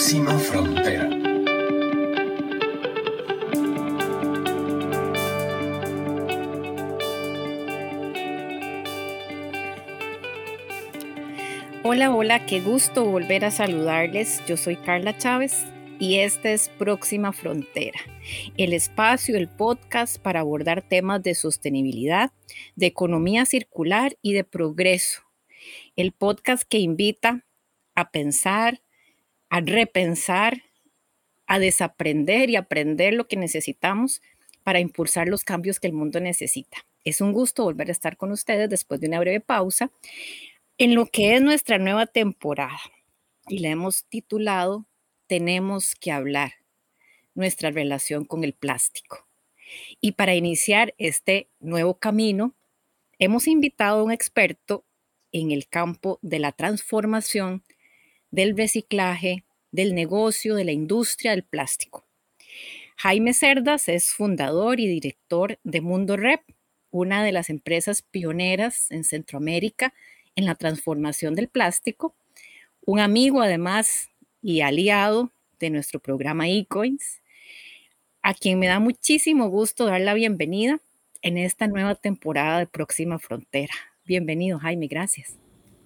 próxima 0.00 0.38
frontera. 0.38 1.10
Hola, 11.84 12.14
hola, 12.14 12.46
qué 12.46 12.60
gusto 12.60 13.04
volver 13.04 13.44
a 13.44 13.50
saludarles. 13.50 14.42
Yo 14.46 14.56
soy 14.56 14.76
Carla 14.76 15.18
Chávez 15.18 15.66
y 15.98 16.20
esta 16.20 16.50
es 16.50 16.70
Próxima 16.70 17.34
Frontera, 17.34 18.00
el 18.56 18.72
espacio, 18.72 19.36
el 19.36 19.48
podcast 19.48 20.16
para 20.16 20.40
abordar 20.40 20.80
temas 20.80 21.22
de 21.22 21.34
sostenibilidad, 21.34 22.32
de 22.74 22.86
economía 22.86 23.44
circular 23.44 24.16
y 24.22 24.32
de 24.32 24.44
progreso. 24.44 25.20
El 25.94 26.12
podcast 26.12 26.62
que 26.62 26.78
invita 26.78 27.44
a 27.94 28.10
pensar, 28.10 28.80
a 29.50 29.60
repensar, 29.60 30.62
a 31.46 31.58
desaprender 31.58 32.48
y 32.48 32.56
aprender 32.56 33.12
lo 33.14 33.28
que 33.28 33.36
necesitamos 33.36 34.22
para 34.62 34.80
impulsar 34.80 35.28
los 35.28 35.44
cambios 35.44 35.80
que 35.80 35.88
el 35.88 35.92
mundo 35.92 36.20
necesita. 36.20 36.78
Es 37.04 37.20
un 37.20 37.32
gusto 37.32 37.64
volver 37.64 37.88
a 37.88 37.92
estar 37.92 38.16
con 38.16 38.30
ustedes 38.32 38.70
después 38.70 39.00
de 39.00 39.08
una 39.08 39.20
breve 39.20 39.40
pausa 39.40 39.90
en 40.78 40.94
lo 40.94 41.06
que 41.06 41.34
es 41.34 41.42
nuestra 41.42 41.78
nueva 41.78 42.06
temporada. 42.06 42.80
Y 43.48 43.58
la 43.58 43.68
hemos 43.68 44.04
titulado 44.04 44.86
tenemos 45.26 45.94
que 45.94 46.10
hablar 46.10 46.54
nuestra 47.34 47.70
relación 47.70 48.24
con 48.24 48.42
el 48.42 48.52
plástico. 48.52 49.28
Y 50.00 50.12
para 50.12 50.34
iniciar 50.34 50.94
este 50.98 51.48
nuevo 51.60 51.98
camino, 51.98 52.56
hemos 53.18 53.46
invitado 53.46 54.00
a 54.00 54.02
un 54.02 54.10
experto 54.10 54.84
en 55.32 55.52
el 55.52 55.68
campo 55.68 56.18
de 56.22 56.40
la 56.40 56.50
transformación, 56.50 57.62
del 58.30 58.56
reciclaje, 58.56 59.44
del 59.72 59.94
negocio, 59.94 60.54
de 60.54 60.64
la 60.64 60.72
industria 60.72 61.32
del 61.32 61.44
plástico. 61.44 62.04
Jaime 62.96 63.32
Cerdas 63.32 63.88
es 63.88 64.12
fundador 64.12 64.78
y 64.78 64.86
director 64.86 65.58
de 65.64 65.80
Mundo 65.80 66.16
Rep, 66.16 66.42
una 66.90 67.24
de 67.24 67.32
las 67.32 67.48
empresas 67.48 68.02
pioneras 68.02 68.90
en 68.90 69.04
Centroamérica 69.04 69.94
en 70.36 70.44
la 70.44 70.54
transformación 70.54 71.34
del 71.34 71.48
plástico, 71.48 72.14
un 72.84 73.00
amigo 73.00 73.42
además 73.42 74.10
y 74.42 74.60
aliado 74.60 75.30
de 75.58 75.70
nuestro 75.70 76.00
programa 76.00 76.48
eCoins, 76.48 77.22
a 78.22 78.34
quien 78.34 78.58
me 78.58 78.66
da 78.66 78.80
muchísimo 78.80 79.48
gusto 79.48 79.86
dar 79.86 80.00
la 80.00 80.14
bienvenida 80.14 80.80
en 81.22 81.38
esta 81.38 81.68
nueva 81.68 81.94
temporada 81.94 82.58
de 82.58 82.66
Próxima 82.66 83.18
Frontera. 83.18 83.74
Bienvenido, 84.04 84.58
Jaime, 84.58 84.88
gracias. 84.88 85.39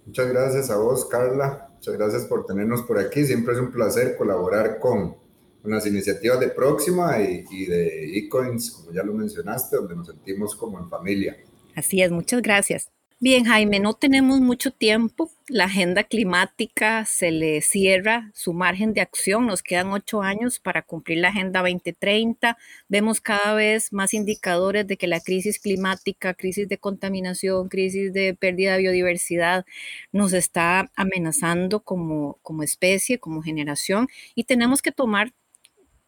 Muchas 0.07 0.29
gracias 0.29 0.71
a 0.71 0.77
vos, 0.77 1.07
Carla. 1.07 1.71
Muchas 1.75 1.95
gracias 1.95 2.25
por 2.25 2.47
tenernos 2.47 2.83
por 2.83 2.99
aquí. 2.99 3.25
Siempre 3.25 3.55
es 3.55 3.61
un 3.61 3.71
placer 3.71 4.17
colaborar 4.17 4.79
con, 4.79 5.17
con 5.63 5.71
las 5.71 5.87
iniciativas 5.87 6.41
de 6.41 6.49
Próxima 6.49 7.21
y, 7.21 7.45
y 7.51 7.67
de 7.67 8.19
eCoins, 8.19 8.71
como 8.71 8.93
ya 8.93 9.03
lo 9.03 9.15
mencionaste, 9.15 9.77
donde 9.77 9.97
nos 9.97 10.07
sentimos 10.07 10.55
como 10.57 10.79
en 10.79 10.89
familia. 10.89 11.37
Así 11.75 12.03
es, 12.03 12.11
muchas 12.11 12.43
gracias. 12.43 12.94
Bien, 13.21 13.45
Jaime, 13.45 13.81
no 13.81 13.95
tenemos 13.95 14.41
mucho 14.41 14.71
tiempo. 14.71 15.31
La 15.49 15.65
agenda 15.65 16.05
climática 16.05 17.07
se 17.07 17.31
le 17.31 17.63
cierra 17.63 18.31
su 18.35 18.53
margen 18.53 18.93
de 18.93 19.01
acción. 19.01 19.47
Nos 19.47 19.63
quedan 19.63 19.93
ocho 19.93 20.21
años 20.21 20.59
para 20.59 20.83
cumplir 20.83 21.19
la 21.19 21.29
Agenda 21.29 21.61
2030. 21.61 22.59
Vemos 22.89 23.21
cada 23.21 23.55
vez 23.55 23.93
más 23.93 24.13
indicadores 24.15 24.87
de 24.87 24.97
que 24.99 25.07
la 25.07 25.21
crisis 25.21 25.59
climática, 25.59 26.35
crisis 26.35 26.69
de 26.69 26.77
contaminación, 26.77 27.69
crisis 27.69 28.13
de 28.13 28.35
pérdida 28.35 28.73
de 28.75 28.81
biodiversidad 28.83 29.65
nos 30.13 30.33
está 30.35 30.91
amenazando 30.97 31.81
como, 31.81 32.39
como 32.43 32.63
especie, 32.63 33.19
como 33.19 33.43
generación, 33.43 34.09
y 34.35 34.45
tenemos 34.45 34.83
que 34.83 34.93
tomar 34.93 35.33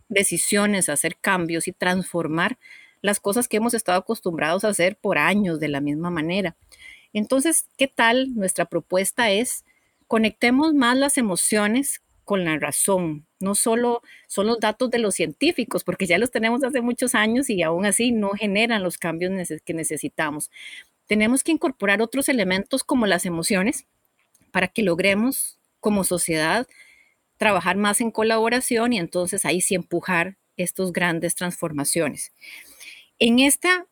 decisiones, 0.09 0.89
hacer 0.89 1.17
cambios 1.17 1.69
y 1.69 1.73
transformar 1.73 2.59
las 3.01 3.20
cosas 3.20 3.48
que 3.48 3.59
hemos 3.59 3.75
estado 3.75 3.98
acostumbrados 3.98 4.64
a 4.64 4.69
hacer 4.69 4.97
por 4.97 5.19
años 5.19 5.61
de 5.61 5.69
la 5.69 5.80
misma 5.80 6.11
manera. 6.11 6.57
Entonces, 7.17 7.67
¿qué 7.79 7.89
tal? 7.89 8.35
Nuestra 8.35 8.67
propuesta 8.67 9.31
es 9.31 9.65
conectemos 10.07 10.75
más 10.75 10.99
las 10.99 11.17
emociones 11.17 12.03
con 12.25 12.45
la 12.45 12.59
razón. 12.59 13.27
No 13.41 13.55
solo 13.55 14.03
son 14.27 14.49
los 14.49 14.61
datos 14.61 14.91
de 14.91 14.99
los 14.99 15.15
científicos, 15.15 15.83
porque 15.83 16.05
ya 16.05 16.19
los 16.19 16.31
tenemos 16.31 16.63
hace 16.63 16.83
muchos 16.83 17.15
años 17.15 17.49
y 17.49 17.63
aún 17.63 17.87
así 17.87 18.13
no 18.13 18.33
generan 18.33 18.83
los 18.83 18.99
cambios 18.99 19.33
que 19.65 19.73
necesitamos. 19.73 20.51
Tenemos 21.07 21.43
que 21.43 21.53
incorporar 21.53 22.03
otros 22.03 22.29
elementos 22.29 22.85
como 22.85 23.07
las 23.07 23.25
emociones 23.25 23.87
para 24.51 24.69
que 24.69 24.83
logremos 24.83 25.59
como 25.81 26.05
sociedad 26.05 26.67
trabajar 27.39 27.79
más 27.79 28.03
en 28.03 28.11
colaboración 28.11 28.93
y 28.93 28.98
entonces 28.98 29.47
ahí 29.47 29.63
sí 29.63 29.75
empujar 29.75 30.37
estas 30.59 30.93
grandes 30.93 31.35
transformaciones. 31.35 32.35
En 33.19 33.39
esta 33.39 33.87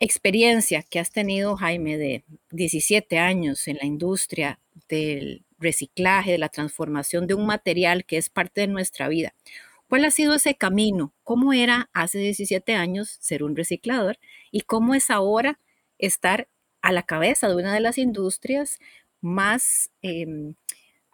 experiencia 0.00 0.82
que 0.82 0.98
has 1.00 1.10
tenido, 1.10 1.56
Jaime, 1.56 1.98
de 1.98 2.24
17 2.50 3.18
años 3.18 3.66
en 3.68 3.76
la 3.76 3.86
industria 3.86 4.60
del 4.88 5.44
reciclaje, 5.58 6.32
de 6.32 6.38
la 6.38 6.48
transformación 6.48 7.26
de 7.26 7.34
un 7.34 7.46
material 7.46 8.04
que 8.04 8.16
es 8.16 8.28
parte 8.30 8.62
de 8.62 8.68
nuestra 8.68 9.08
vida. 9.08 9.34
¿Cuál 9.88 10.04
ha 10.04 10.10
sido 10.10 10.34
ese 10.34 10.54
camino? 10.54 11.14
¿Cómo 11.24 11.52
era 11.52 11.88
hace 11.92 12.18
17 12.18 12.74
años 12.74 13.16
ser 13.20 13.42
un 13.42 13.56
reciclador? 13.56 14.18
¿Y 14.52 14.62
cómo 14.62 14.94
es 14.94 15.10
ahora 15.10 15.58
estar 15.98 16.48
a 16.82 16.92
la 16.92 17.02
cabeza 17.02 17.48
de 17.48 17.56
una 17.56 17.74
de 17.74 17.80
las 17.80 17.98
industrias 17.98 18.78
más, 19.20 19.90
em, 20.02 20.54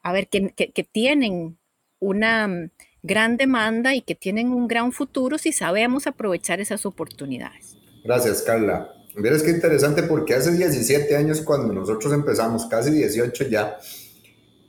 a 0.02 0.12
ver, 0.12 0.28
que, 0.28 0.50
que 0.50 0.84
tienen 0.84 1.58
una 2.00 2.70
gran 3.02 3.36
demanda 3.36 3.94
y 3.94 4.02
que 4.02 4.14
tienen 4.14 4.52
un 4.52 4.68
gran 4.68 4.92
futuro 4.92 5.38
si 5.38 5.52
sabemos 5.52 6.06
aprovechar 6.06 6.60
esas 6.60 6.84
oportunidades? 6.84 7.78
Gracias, 8.04 8.42
Carla. 8.42 8.92
Verás 9.16 9.42
qué 9.42 9.50
interesante 9.50 10.02
porque 10.02 10.34
hace 10.34 10.52
17 10.52 11.16
años 11.16 11.40
cuando 11.40 11.72
nosotros 11.72 12.12
empezamos, 12.12 12.66
casi 12.66 12.90
18 12.90 13.44
ya, 13.44 13.78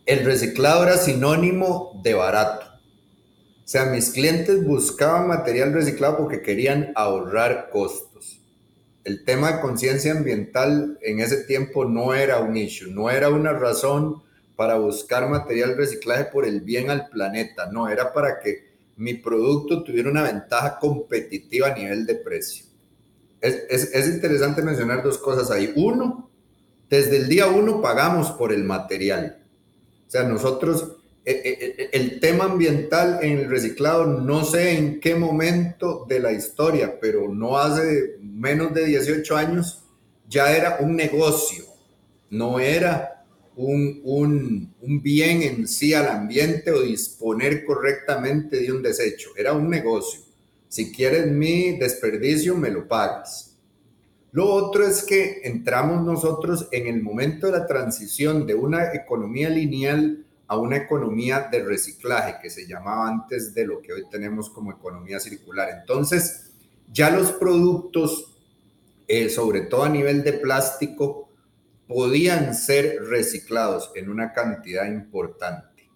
el 0.06 0.24
reciclado 0.24 0.84
era 0.84 0.96
sinónimo 0.98 2.00
de 2.02 2.14
barato. 2.14 2.66
O 2.66 3.68
sea, 3.68 3.88
mis 3.88 4.12
clientes 4.12 4.64
buscaban 4.64 5.28
material 5.28 5.74
reciclado 5.74 6.16
porque 6.16 6.42
querían 6.42 6.94
ahorrar 6.96 7.72
costos. 7.72 8.40
El 9.04 9.26
tema 9.26 9.52
de 9.52 9.60
conciencia 9.60 10.14
ambiental 10.14 10.98
en 11.02 11.20
ese 11.20 11.44
tiempo 11.44 11.84
no 11.84 12.14
era 12.14 12.40
un 12.40 12.56
issue, 12.56 12.90
no 12.90 13.10
era 13.10 13.28
una 13.28 13.52
razón 13.52 14.24
para 14.56 14.78
buscar 14.78 15.28
material 15.30 15.76
reciclaje 15.76 16.26
por 16.32 16.46
el 16.46 16.62
bien 16.62 16.90
al 16.90 17.10
planeta, 17.10 17.70
no, 17.70 17.90
era 17.90 18.14
para 18.14 18.40
que 18.40 18.76
mi 18.96 19.16
producto 19.16 19.84
tuviera 19.84 20.10
una 20.10 20.24
ventaja 20.24 20.80
competitiva 20.80 21.68
a 21.68 21.76
nivel 21.76 22.06
de 22.06 22.16
precio 22.16 22.65
es, 23.46 24.10
interesante 24.10 24.62
mencionar 24.62 25.04
dos 25.04 25.18
cosas 25.18 25.52
ahí. 25.52 25.74
Uno, 25.76 26.30
desde 26.90 27.18
el 27.18 27.28
día 27.28 27.48
uno 27.48 27.82
pagamos 27.82 28.32
por 28.32 28.52
el 28.52 28.64
material. 28.64 29.38
O 30.08 30.12
sea, 30.12 30.24
nosotros, 30.24 30.98
eh, 31.26 31.42
eh, 31.44 31.76
eh, 31.78 31.90
el 31.94 32.20
tema 32.20 32.46
ambiental 32.46 33.20
en 33.22 33.40
el 33.40 33.50
reciclado, 33.50 34.06
no 34.06 34.44
sé 34.44 34.78
en 34.78 35.00
qué 35.00 35.16
momento 35.16 36.06
de 36.08 36.20
la 36.20 36.32
historia, 36.32 37.00
pero 37.00 37.30
no 37.30 37.58
hace 37.58 38.18
menos 38.22 38.74
de 38.74 38.86
18 38.86 39.36
años, 39.36 39.84
ya 40.28 40.56
era 40.56 40.78
un 40.80 40.96
negocio, 40.96 41.66
no 42.30 42.60
era 42.60 43.24
un, 43.56 44.02
un 44.82 45.02
bien 45.02 45.42
en 45.42 45.68
sí 45.68 45.94
al 45.94 46.08
ambiente 46.08 46.72
o 46.72 46.82
disponer 46.82 47.64
correctamente 47.64 48.60
de 48.60 48.72
un 48.72 48.82
desecho, 48.82 49.30
era 49.38 49.54
un 49.54 49.70
negocio. 49.70 50.25
Si 50.76 50.92
quieres 50.92 51.32
mi 51.32 51.78
desperdicio, 51.78 52.54
me 52.54 52.70
lo 52.70 52.86
pagas. 52.86 53.58
Lo 54.34 54.54
otro 54.54 54.86
es 54.86 55.04
que 55.04 55.40
entramos 55.46 56.04
nosotros 56.04 56.68
en 56.70 56.88
el 56.88 57.02
momento 57.02 57.48
de 57.48 57.60
la 57.60 57.66
transición 57.66 58.46
de 58.46 58.56
una 58.56 58.94
economía 58.94 59.48
lineal 59.50 60.26
a 60.48 60.58
una 60.58 60.76
economía 60.76 61.48
de 61.50 61.64
reciclaje, 61.64 62.42
que 62.42 62.50
se 62.50 62.68
llamaba 62.68 63.08
antes 63.08 63.54
de 63.54 63.66
lo 63.66 63.82
que 63.82 63.94
hoy 63.94 64.04
tenemos 64.12 64.50
como 64.50 64.70
economía 64.70 65.22
circular. 65.22 65.70
Entonces, 65.80 66.52
ya 66.92 67.10
los 67.10 67.32
productos, 67.32 68.36
eh, 69.08 69.30
sobre 69.30 69.62
todo 69.62 69.84
a 69.86 69.90
nivel 69.90 70.26
de 70.26 70.34
plástico, 70.34 71.30
podían 71.88 72.54
ser 72.54 73.02
reciclados 73.06 73.94
en 73.96 74.10
una 74.10 74.34
cantidad 74.34 74.88
importante. 74.88 75.90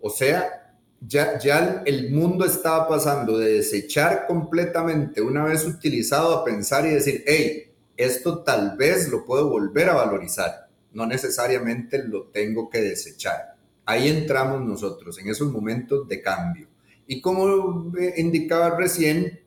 O 0.00 0.08
sea, 0.08 0.59
ya, 1.00 1.82
el 1.86 2.10
mundo 2.10 2.44
estaba 2.44 2.86
pasando 2.86 3.38
de 3.38 3.54
desechar 3.54 4.26
completamente 4.26 5.22
una 5.22 5.44
vez 5.44 5.66
utilizado 5.66 6.36
a 6.36 6.44
pensar 6.44 6.86
y 6.86 6.90
decir, 6.90 7.24
hey, 7.26 7.72
esto 7.96 8.42
tal 8.42 8.76
vez 8.76 9.08
lo 9.08 9.24
puedo 9.24 9.48
volver 9.48 9.88
a 9.88 9.94
valorizar, 9.94 10.68
no 10.92 11.06
necesariamente 11.06 12.02
lo 12.02 12.24
tengo 12.24 12.68
que 12.68 12.80
desechar. 12.80 13.56
Ahí 13.86 14.08
entramos 14.08 14.60
nosotros, 14.62 15.18
en 15.18 15.28
esos 15.28 15.50
momentos 15.50 16.06
de 16.06 16.20
cambio. 16.20 16.68
Y 17.06 17.20
como 17.20 17.92
indicaba 18.16 18.76
recién, 18.76 19.40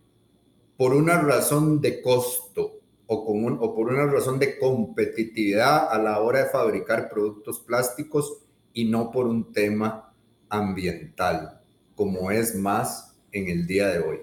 por 0.76 0.94
una 0.94 1.22
razón 1.22 1.80
de 1.82 2.02
costo 2.02 2.80
o, 3.06 3.26
con 3.26 3.58
o 3.60 3.76
por 3.76 3.88
una 3.88 4.06
razón 4.06 4.40
de 4.40 4.58
competitividad 4.58 5.90
a 5.92 5.98
la 6.00 6.20
hora 6.20 6.44
de 6.44 6.50
fabricar 6.50 7.10
productos 7.10 7.60
plásticos 7.60 8.40
y 8.74 8.86
no 8.86 9.12
por 9.12 9.28
un 9.28 9.54
tema 9.54 10.13
ambiental. 10.54 11.60
como 11.96 12.32
es 12.32 12.56
más 12.56 13.16
en 13.32 13.50
el 13.50 13.68
día 13.68 13.88
de 13.88 14.00
hoy. 14.00 14.18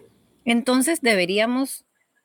Entonces 0.44 1.00
deberíamos 1.00 1.84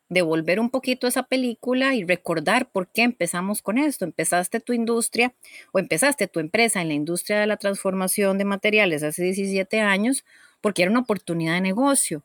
devolver 0.10 0.60
un 0.60 0.72
poquito 0.72 1.06
esa 1.08 1.24
película 1.24 1.94
y 1.94 2.04
recordar 2.04 2.72
por 2.72 2.88
qué 2.92 3.04
empezamos 3.04 3.62
con 3.62 3.78
esto. 3.78 4.06
Empezaste 4.06 4.60
tu 4.60 4.74
industria 4.74 5.36
o 5.72 5.80
empezaste 5.80 6.28
tu 6.28 6.40
empresa 6.40 6.82
en 6.82 6.88
la 6.88 6.94
industria 6.96 7.40
de 7.40 7.48
la 7.48 7.58
transformación 7.58 8.40
de 8.40 8.46
materiales 8.46 9.04
hace 9.04 9.24
17 9.24 9.82
años 9.82 10.26
porque 10.62 10.82
era 10.82 10.92
una 10.92 11.02
oportunidad 11.02 11.54
de 11.54 11.62
negocio. 11.62 12.24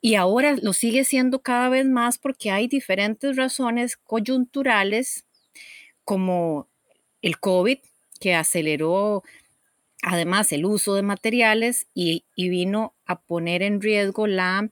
Y 0.00 0.14
ahora 0.14 0.56
lo 0.60 0.72
sigue 0.74 1.04
siendo 1.04 1.40
cada 1.40 1.68
vez 1.68 1.86
más 1.86 2.18
porque 2.18 2.50
hay 2.50 2.68
diferentes 2.68 3.36
razones 3.36 3.96
coyunturales 3.96 5.24
como 6.04 6.68
el 7.22 7.38
COVID, 7.38 7.78
que 8.20 8.34
aceleró 8.34 9.22
además 10.02 10.52
el 10.52 10.64
uso 10.64 10.94
de 10.94 11.02
materiales 11.02 11.86
y, 11.94 12.24
vino 12.36 12.94
a 13.06 13.20
poner 13.20 13.62
en 13.62 13.80
riesgo 13.80 14.26
la 14.26 14.70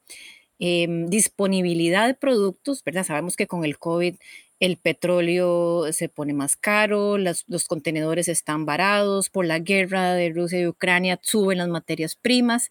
em, 0.59 1.07
disponibilidad 1.07 2.07
de 2.07 2.15
productos, 2.15 2.83
¿verdad? 2.85 3.05
Sabemos 3.05 3.37
que 3.37 3.47
con 3.47 3.65
el 3.65 3.79
COVID 3.79 4.17
el 4.59 4.79
petróleo 4.79 5.93
se 5.93 6.09
pone 6.09 6.33
más 6.33 6.57
caro, 6.57 7.19
los 7.19 7.45
contenedores 7.69 8.29
están 8.29 8.65
varados, 8.65 9.29
por 9.29 9.45
la 9.45 9.59
guerra 9.59 10.15
de 10.15 10.31
Rusia 10.31 10.61
y 10.61 10.67
Ucrania 10.67 11.19
suben 11.23 11.59
las 11.59 11.69
materias 11.69 12.17
primas 12.17 12.71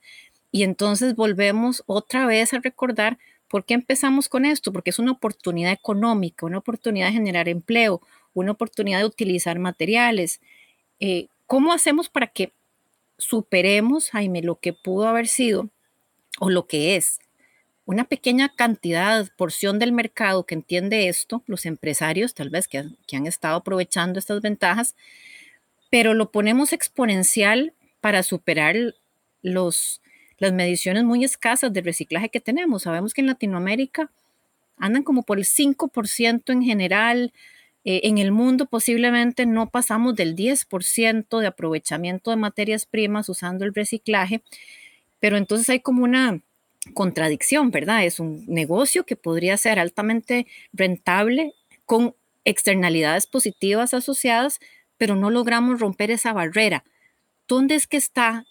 y 0.51 0.63
entonces 0.63 1.15
volvemos 1.15 1.83
otra 1.85 2.25
vez 2.25 2.53
a 2.53 2.59
recordar 2.59 3.17
por 3.49 3.65
qué 3.65 3.73
empezamos 3.73 4.29
con 4.29 4.45
esto, 4.45 4.71
porque 4.71 4.89
es 4.89 4.99
una 4.99 5.11
oportunidad 5.11 5.71
económica, 5.71 6.45
una 6.45 6.59
oportunidad 6.59 7.07
de 7.07 7.13
generar 7.13 7.49
empleo, 7.49 8.01
una 8.33 8.53
oportunidad 8.53 8.99
de 8.99 9.05
utilizar 9.05 9.59
materiales. 9.59 10.39
Eh, 10.99 11.27
¿Cómo 11.47 11.73
hacemos 11.73 12.09
para 12.09 12.27
que 12.27 12.51
superemos, 13.17 14.09
Jaime, 14.11 14.41
lo 14.41 14.59
que 14.59 14.73
pudo 14.73 15.07
haber 15.07 15.27
sido 15.27 15.69
o 16.39 16.49
lo 16.49 16.67
que 16.67 16.95
es 16.95 17.19
una 17.85 18.03
pequeña 18.03 18.49
cantidad, 18.49 19.29
porción 19.37 19.77
del 19.77 19.91
mercado 19.91 20.45
que 20.45 20.55
entiende 20.55 21.07
esto, 21.07 21.43
los 21.45 21.65
empresarios 21.65 22.33
tal 22.33 22.49
vez 22.49 22.67
que, 22.67 22.79
han 22.79 23.27
estado 23.27 23.57
aprovechando 23.57 24.17
estas 24.17 24.41
ventajas, 24.41 24.95
pero 25.91 26.15
lo 26.15 26.31
ponemos 26.31 26.73
exponencial 26.73 27.73
para 28.01 28.23
superar 28.23 28.75
los, 29.43 30.01
las 30.39 30.51
mediciones 30.51 31.03
muy 31.03 31.23
escasas 31.23 31.71
de 31.71 31.81
reciclaje 31.81 32.29
que 32.29 32.39
tenemos. 32.39 32.83
Sabemos 32.83 33.13
que 33.13 33.21
en 33.21 33.27
Latinoamérica 33.27 34.11
andan 34.77 35.03
como 35.03 35.21
por 35.21 35.37
el 35.37 35.45
5% 35.45 36.51
en 36.51 36.63
general, 36.63 37.33
eh, 37.85 38.01
en 38.03 38.17
el 38.17 38.31
mundo 38.31 38.65
posiblemente 38.65 39.45
no 39.45 39.69
pasamos 39.69 40.15
del 40.15 40.35
10% 40.35 41.39
de 41.39 41.47
aprovechamiento 41.47 42.31
de 42.31 42.37
materias 42.37 42.85
primas 42.87 43.29
usando 43.29 43.63
el 43.63 43.73
reciclaje, 43.75 44.43
pero 45.19 45.37
entonces 45.37 45.69
hay 45.69 45.79
como 45.79 46.03
una 46.03 46.41
contradicción, 46.93 47.71
¿verdad? 47.71 48.05
Es 48.05 48.19
un 48.19 48.43
negocio 48.47 49.05
que 49.05 49.15
podría 49.15 49.57
ser 49.57 49.79
altamente 49.79 50.47
rentable 50.73 51.53
con 51.85 52.15
externalidades 52.43 53.27
positivas 53.27 53.93
asociadas, 53.93 54.59
pero 54.97 55.15
no 55.15 55.29
logramos 55.29 55.79
romper 55.79 56.11
esa 56.11 56.33
barrera. 56.33 56.83
¿Dónde 57.47 57.75
es 57.75 57.87
que 57.87 57.97
está 57.97 58.45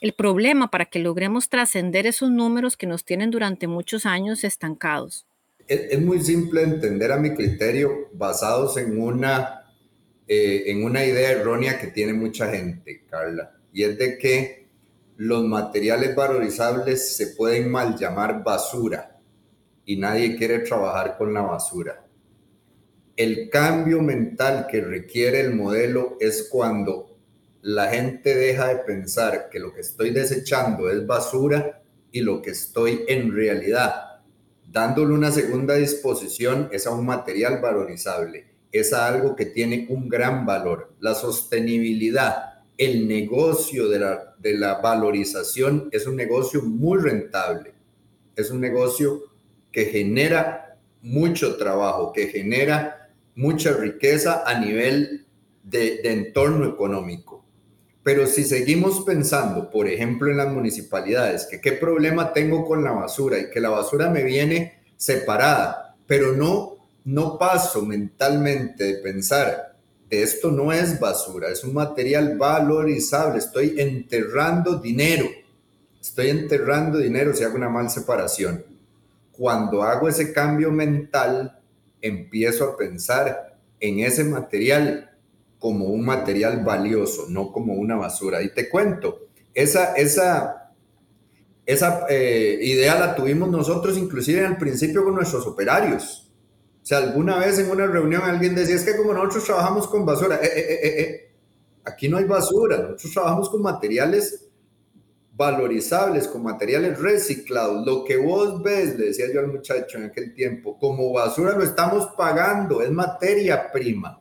el 0.00 0.12
problema 0.14 0.70
para 0.70 0.86
que 0.86 0.98
logremos 0.98 1.48
trascender 1.50 2.06
esos 2.06 2.30
números 2.30 2.76
que 2.76 2.86
nos 2.86 3.04
tienen 3.04 3.30
durante 3.30 3.66
muchos 3.66 4.06
años 4.06 4.44
estancados? 4.44 5.27
Es, 5.68 6.00
muy 6.00 6.20
simple 6.20 6.62
entender 6.62 7.12
a 7.12 7.18
mi 7.18 7.34
criterio 7.34 8.08
basados 8.14 8.76
en 8.78 9.00
una, 9.00 9.64
eh, 10.26 10.64
en 10.66 10.82
una 10.82 11.04
idea 11.04 11.32
errónea 11.32 11.78
que 11.78 11.88
tiene 11.88 12.14
mucha 12.14 12.50
gente, 12.50 13.04
Carla, 13.08 13.54
y 13.72 13.82
es 13.82 13.98
de 13.98 14.18
que 14.18 14.66
los 15.16 15.44
materiales 15.44 16.16
valorizables 16.16 17.16
se 17.16 17.28
pueden 17.28 17.70
mal 17.70 17.96
llamar 17.96 18.42
basura 18.42 19.18
y 19.84 19.96
nadie 19.96 20.36
quiere 20.36 20.60
trabajar 20.60 21.16
con 21.18 21.34
la 21.34 21.42
basura. 21.42 22.04
El 23.16 23.50
cambio 23.50 24.00
mental 24.00 24.68
que 24.70 24.80
requiere 24.80 25.40
el 25.40 25.54
modelo 25.54 26.16
es 26.20 26.48
cuando 26.50 27.18
la 27.62 27.88
gente 27.88 28.34
deja 28.34 28.68
de 28.68 28.76
pensar 28.76 29.48
que 29.50 29.58
lo 29.58 29.74
que 29.74 29.80
estoy 29.80 30.10
desechando 30.10 30.88
es 30.88 31.04
basura 31.04 31.82
y 32.12 32.20
lo 32.20 32.40
que 32.40 32.50
estoy 32.50 33.04
en 33.08 33.34
realidad 33.34 34.07
dándole 34.70 35.14
una 35.14 35.32
segunda 35.32 35.74
disposición 35.74 36.68
es 36.72 36.86
a 36.86 36.90
un 36.90 37.06
material 37.06 37.60
valorizable, 37.60 38.46
es 38.70 38.92
a 38.92 39.08
algo 39.08 39.34
que 39.34 39.46
tiene 39.46 39.86
un 39.88 40.08
gran 40.08 40.44
valor. 40.44 40.92
La 41.00 41.14
sostenibilidad, 41.14 42.62
el 42.76 43.08
negocio 43.08 43.88
de 43.88 43.98
la, 43.98 44.74
valorización 44.80 45.88
es 45.90 46.06
un 46.06 46.16
negocio 46.16 46.62
muy 46.62 46.98
rentable, 46.98 47.72
es 48.36 48.50
un 48.50 48.60
negocio 48.60 49.22
que 49.72 49.86
genera 49.86 50.76
mucho 51.00 51.56
trabajo, 51.56 52.12
que 52.12 52.26
genera 52.26 53.10
mucha 53.34 53.72
riqueza 53.72 54.42
a 54.46 54.58
nivel 54.58 55.26
de 55.62 56.00
entorno 56.04 56.66
económico. 56.66 57.37
Pero 58.02 58.26
si 58.26 58.44
seguimos 58.44 59.04
pensando, 59.04 59.70
por 59.70 59.88
ejemplo, 59.88 60.30
en 60.30 60.36
las 60.36 60.52
municipalidades, 60.52 61.46
que 61.46 61.60
qué 61.60 61.72
problema 61.72 62.32
tengo 62.32 62.64
con 62.64 62.82
la 62.84 62.92
basura 62.92 63.38
y 63.38 63.50
que 63.50 63.60
la 63.60 63.70
basura 63.70 64.08
me 64.08 64.22
viene 64.22 64.80
separada, 64.96 65.96
pero 66.06 66.32
no, 66.32 66.76
no 67.04 67.38
paso 67.38 67.84
mentalmente 67.84 68.84
de 68.84 68.94
pensar, 69.02 69.76
esto 70.10 70.50
no 70.50 70.72
es 70.72 70.98
basura, 70.98 71.50
es 71.50 71.64
un 71.64 71.74
material 71.74 72.38
valorizable, 72.38 73.38
estoy 73.38 73.74
enterrando 73.78 74.78
dinero, 74.78 75.28
estoy 76.00 76.30
enterrando 76.30 76.98
dinero 76.98 77.34
si 77.34 77.44
hago 77.44 77.56
una 77.56 77.68
mal 77.68 77.90
separación. 77.90 78.64
Cuando 79.32 79.82
hago 79.82 80.08
ese 80.08 80.32
cambio 80.32 80.70
mental, 80.70 81.60
empiezo 82.00 82.64
a 82.64 82.76
pensar 82.76 83.58
en 83.80 84.00
ese 84.00 84.24
material 84.24 85.07
como 85.58 85.86
un 85.86 86.04
material 86.04 86.64
valioso, 86.64 87.26
no 87.28 87.52
como 87.52 87.74
una 87.74 87.96
basura. 87.96 88.42
Y 88.42 88.50
te 88.54 88.68
cuento, 88.68 89.28
esa, 89.54 89.94
esa, 89.94 90.72
esa 91.66 92.06
eh, 92.08 92.58
idea 92.62 92.98
la 92.98 93.14
tuvimos 93.14 93.50
nosotros 93.50 93.98
inclusive 93.98 94.46
al 94.46 94.56
principio 94.56 95.04
con 95.04 95.14
nuestros 95.14 95.46
operarios. 95.46 96.30
O 96.82 96.86
sea, 96.88 96.98
alguna 96.98 97.38
vez 97.38 97.58
en 97.58 97.70
una 97.70 97.86
reunión 97.86 98.22
alguien 98.22 98.54
decía, 98.54 98.76
es 98.76 98.84
que 98.84 98.96
como 98.96 99.12
nosotros 99.12 99.44
trabajamos 99.44 99.88
con 99.88 100.06
basura, 100.06 100.36
eh, 100.42 100.80
eh, 100.82 101.34
aquí 101.84 102.08
no 102.08 102.16
hay 102.16 102.24
basura, 102.24 102.78
nosotros 102.78 103.12
trabajamos 103.12 103.50
con 103.50 103.62
materiales 103.62 104.46
valorizables, 105.32 106.28
con 106.28 106.42
materiales 106.42 106.98
reciclados. 106.98 107.84
Lo 107.86 108.04
que 108.04 108.16
vos 108.16 108.62
ves, 108.62 108.98
le 108.98 109.06
decía 109.06 109.26
yo 109.32 109.40
al 109.40 109.48
muchacho 109.48 109.98
en 109.98 110.04
aquel 110.04 110.32
tiempo, 110.34 110.78
como 110.78 111.12
basura 111.12 111.56
lo 111.56 111.62
estamos 111.62 112.08
pagando, 112.16 112.80
es 112.80 112.90
materia 112.90 113.70
prima 113.70 114.20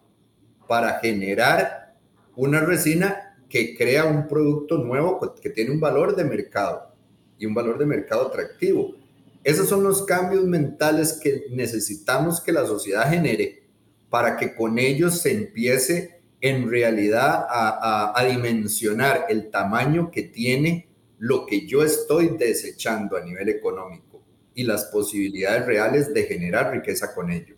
para 0.67 0.99
generar 0.99 1.95
una 2.35 2.61
resina 2.61 3.35
que 3.49 3.75
crea 3.75 4.05
un 4.05 4.27
producto 4.27 4.77
nuevo 4.77 5.35
que 5.41 5.49
tiene 5.49 5.71
un 5.71 5.79
valor 5.79 6.15
de 6.15 6.23
mercado 6.23 6.93
y 7.37 7.45
un 7.45 7.53
valor 7.53 7.77
de 7.77 7.85
mercado 7.85 8.27
atractivo. 8.27 8.95
Esos 9.43 9.69
son 9.69 9.83
los 9.83 10.03
cambios 10.03 10.43
mentales 10.43 11.19
que 11.21 11.45
necesitamos 11.51 12.41
que 12.41 12.51
la 12.51 12.65
sociedad 12.65 13.09
genere 13.09 13.63
para 14.09 14.37
que 14.37 14.55
con 14.55 14.77
ellos 14.77 15.21
se 15.21 15.31
empiece 15.31 16.21
en 16.41 16.69
realidad 16.69 17.45
a, 17.49 18.13
a, 18.15 18.25
dimensionar 18.25 19.25
el 19.29 19.49
tamaño 19.49 20.11
que 20.11 20.23
tiene 20.23 20.87
lo 21.17 21.45
que 21.45 21.65
yo 21.65 21.83
estoy 21.83 22.37
desechando 22.37 23.17
a 23.17 23.21
nivel 23.21 23.49
económico 23.49 24.21
y 24.53 24.63
las 24.63 24.85
posibilidades 24.85 25.65
reales 25.65 26.13
de 26.13 26.23
generar 26.23 26.71
riqueza 26.71 27.15
con 27.15 27.31
ello 27.31 27.56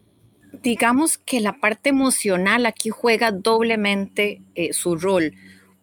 digamos 0.61 1.17
que 1.17 1.39
la 1.39 1.59
parte 1.59 1.89
emocional 1.89 2.65
aquí 2.65 2.89
juega 2.89 3.31
doblemente 3.31 4.41
eh, 4.55 4.73
su 4.73 4.95
rol, 4.95 5.33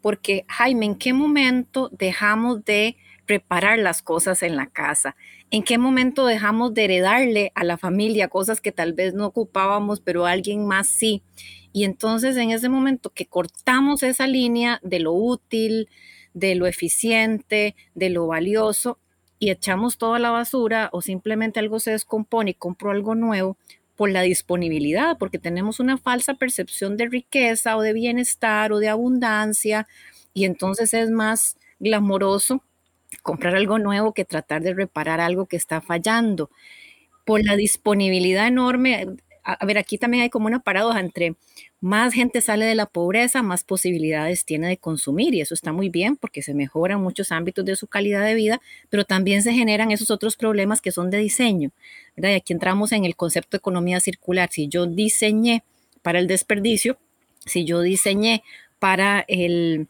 porque 0.01 0.45
Jaime, 0.49 0.87
¿en 0.87 0.95
qué 0.95 1.13
momento 1.13 1.89
dejamos 1.93 2.65
de 2.65 2.97
preparar 3.27 3.79
las 3.79 4.03
cosas 4.03 4.43
en 4.43 4.57
la 4.57 4.67
casa? 4.67 5.17
¿En 5.51 5.63
qué 5.63 5.79
momento 5.79 6.27
dejamos 6.27 6.75
de 6.75 6.85
heredarle 6.85 7.53
a 7.55 7.65
la 7.65 7.79
familia 7.79 8.29
cosas 8.29 8.61
que 8.61 8.73
tal 8.73 8.93
vez 8.93 9.15
no 9.15 9.27
ocupábamos, 9.27 10.01
pero 10.01 10.27
alguien 10.27 10.67
más 10.67 10.89
sí? 10.89 11.23
Y 11.73 11.85
entonces 11.85 12.37
en 12.37 12.51
ese 12.51 12.69
momento 12.69 13.11
que 13.11 13.27
cortamos 13.27 14.03
esa 14.03 14.27
línea 14.27 14.81
de 14.83 15.01
lo 15.01 15.13
útil, 15.13 15.89
de 16.35 16.55
lo 16.55 16.67
eficiente, 16.67 17.75
de 17.95 18.11
lo 18.11 18.27
valioso, 18.27 18.99
y 19.39 19.51
echamos 19.51 19.99
toda 19.99 20.19
la 20.19 20.31
basura 20.31 20.89
o 20.93 21.03
simplemente 21.03 21.61
algo 21.61 21.79
se 21.79 21.91
descompone 21.91 22.53
y 22.53 22.55
compro 22.55 22.91
algo 22.91 23.15
nuevo, 23.15 23.57
por 23.97 24.11
la 24.11 24.23
disponibilidad, 24.23 25.19
porque 25.19 25.39
tenemos 25.39 25.81
una 25.81 25.99
falsa 25.99 26.35
percepción 26.35 26.97
de 26.97 27.07
riqueza 27.09 27.77
o 27.77 27.83
de 27.83 27.93
bienestar 27.93 28.73
o 28.73 28.79
de 28.79 28.89
abundancia 28.89 29.87
y 30.35 30.45
entonces 30.45 30.95
es 30.95 31.11
más 31.11 31.57
glamoroso 31.81 32.63
comprar 33.23 33.57
algo 33.57 33.79
nuevo 33.79 34.13
que 34.15 34.25
tratar 34.25 34.63
de 34.63 34.75
reparar 34.75 35.21
algo 35.21 35.47
que 35.47 35.57
está 35.57 35.81
fallando. 35.81 36.51
Por 37.25 37.45
la 37.45 37.57
disponibilidad 37.57 38.47
enorme, 38.47 39.07
a 39.47 39.65
ver, 39.65 39.79
aquí 39.79 39.97
también 39.97 40.25
hay 40.25 40.31
como 40.31 40.47
una 40.47 40.59
paradoja 40.59 40.99
entre 40.99 41.37
más 41.81 42.15
gente 42.15 42.41
sale 42.41 42.65
de 42.65 42.75
la 42.75 42.87
pobreza, 42.87 43.43
más 43.43 43.63
posibilidades 43.63 44.45
tiene 44.45 44.69
de 44.69 44.77
consumir 44.77 45.35
y 45.35 45.41
eso 45.41 45.55
está 45.55 45.73
muy 45.73 45.89
bien 45.89 46.17
porque 46.17 46.43
se 46.43 46.53
mejoran 46.53 47.01
muchos 47.01 47.31
ámbitos 47.31 47.65
de 47.65 47.77
su 47.77 47.87
calidad 47.87 48.25
de 48.25 48.35
vida, 48.35 48.61
pero 48.91 49.05
también 49.05 49.43
se 49.43 49.53
generan 49.53 49.93
esos 49.93 50.11
otros 50.11 50.37
problemas 50.37 50.81
que 50.81 50.91
son 50.91 51.11
de 51.11 51.19
diseño, 51.19 51.71
¿verdad? 52.17 52.31
Y 52.31 52.35
aquí 52.35 52.53
entramos 52.53 52.91
en 52.91 53.05
el 53.05 53.15
concepto 53.15 53.57
de 53.57 53.59
economía 53.59 54.01
circular. 54.01 54.49
Si 54.51 54.67
yo 54.67 54.87
diseñé 54.87 55.63
para 56.03 56.19
el 56.19 56.27
desperdicio, 56.27 56.99
si 57.45 57.65
yo 57.65 57.83
diseñé 57.83 58.43
para 58.81 59.25
el, 59.29 59.87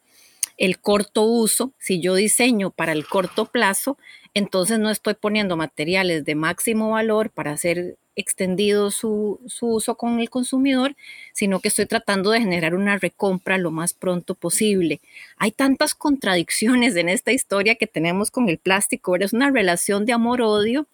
el 0.58 0.78
corto 0.80 1.22
uso, 1.22 1.72
si 1.78 2.00
yo 2.00 2.14
diseño 2.14 2.70
para 2.70 2.92
el 2.92 3.06
corto 3.06 3.46
plazo, 3.46 3.96
entonces 4.34 4.78
no 4.78 4.90
estoy 4.90 5.14
poniendo 5.14 5.56
materiales 5.56 6.26
de 6.26 6.34
máximo 6.34 6.90
valor 6.90 7.30
para 7.30 7.52
hacer 7.52 7.96
extendido 8.16 8.90
su, 8.90 9.38
uso 9.60 9.96
con 9.96 10.18
el 10.18 10.30
consumidor, 10.30 10.96
sino 11.32 11.60
que 11.60 11.68
estoy 11.68 11.86
tratando 11.86 12.30
de 12.30 12.40
generar 12.40 12.74
una 12.74 12.96
recompra 12.98 13.58
lo 13.58 13.70
más 13.70 13.92
pronto 13.92 14.34
posible. 14.34 15.00
Hay 15.36 15.52
tantas 15.52 15.94
contradicciones 15.94 16.96
en 16.96 17.08
esta 17.08 17.32
historia 17.32 17.76
que 17.76 17.86
tenemos 17.86 18.30
con 18.30 18.48
el 18.48 18.58
plástico, 18.58 19.16
es 19.16 19.32
una 19.32 19.50
relación 19.50 20.06
de 20.06 20.14
amor-odio 20.14 20.86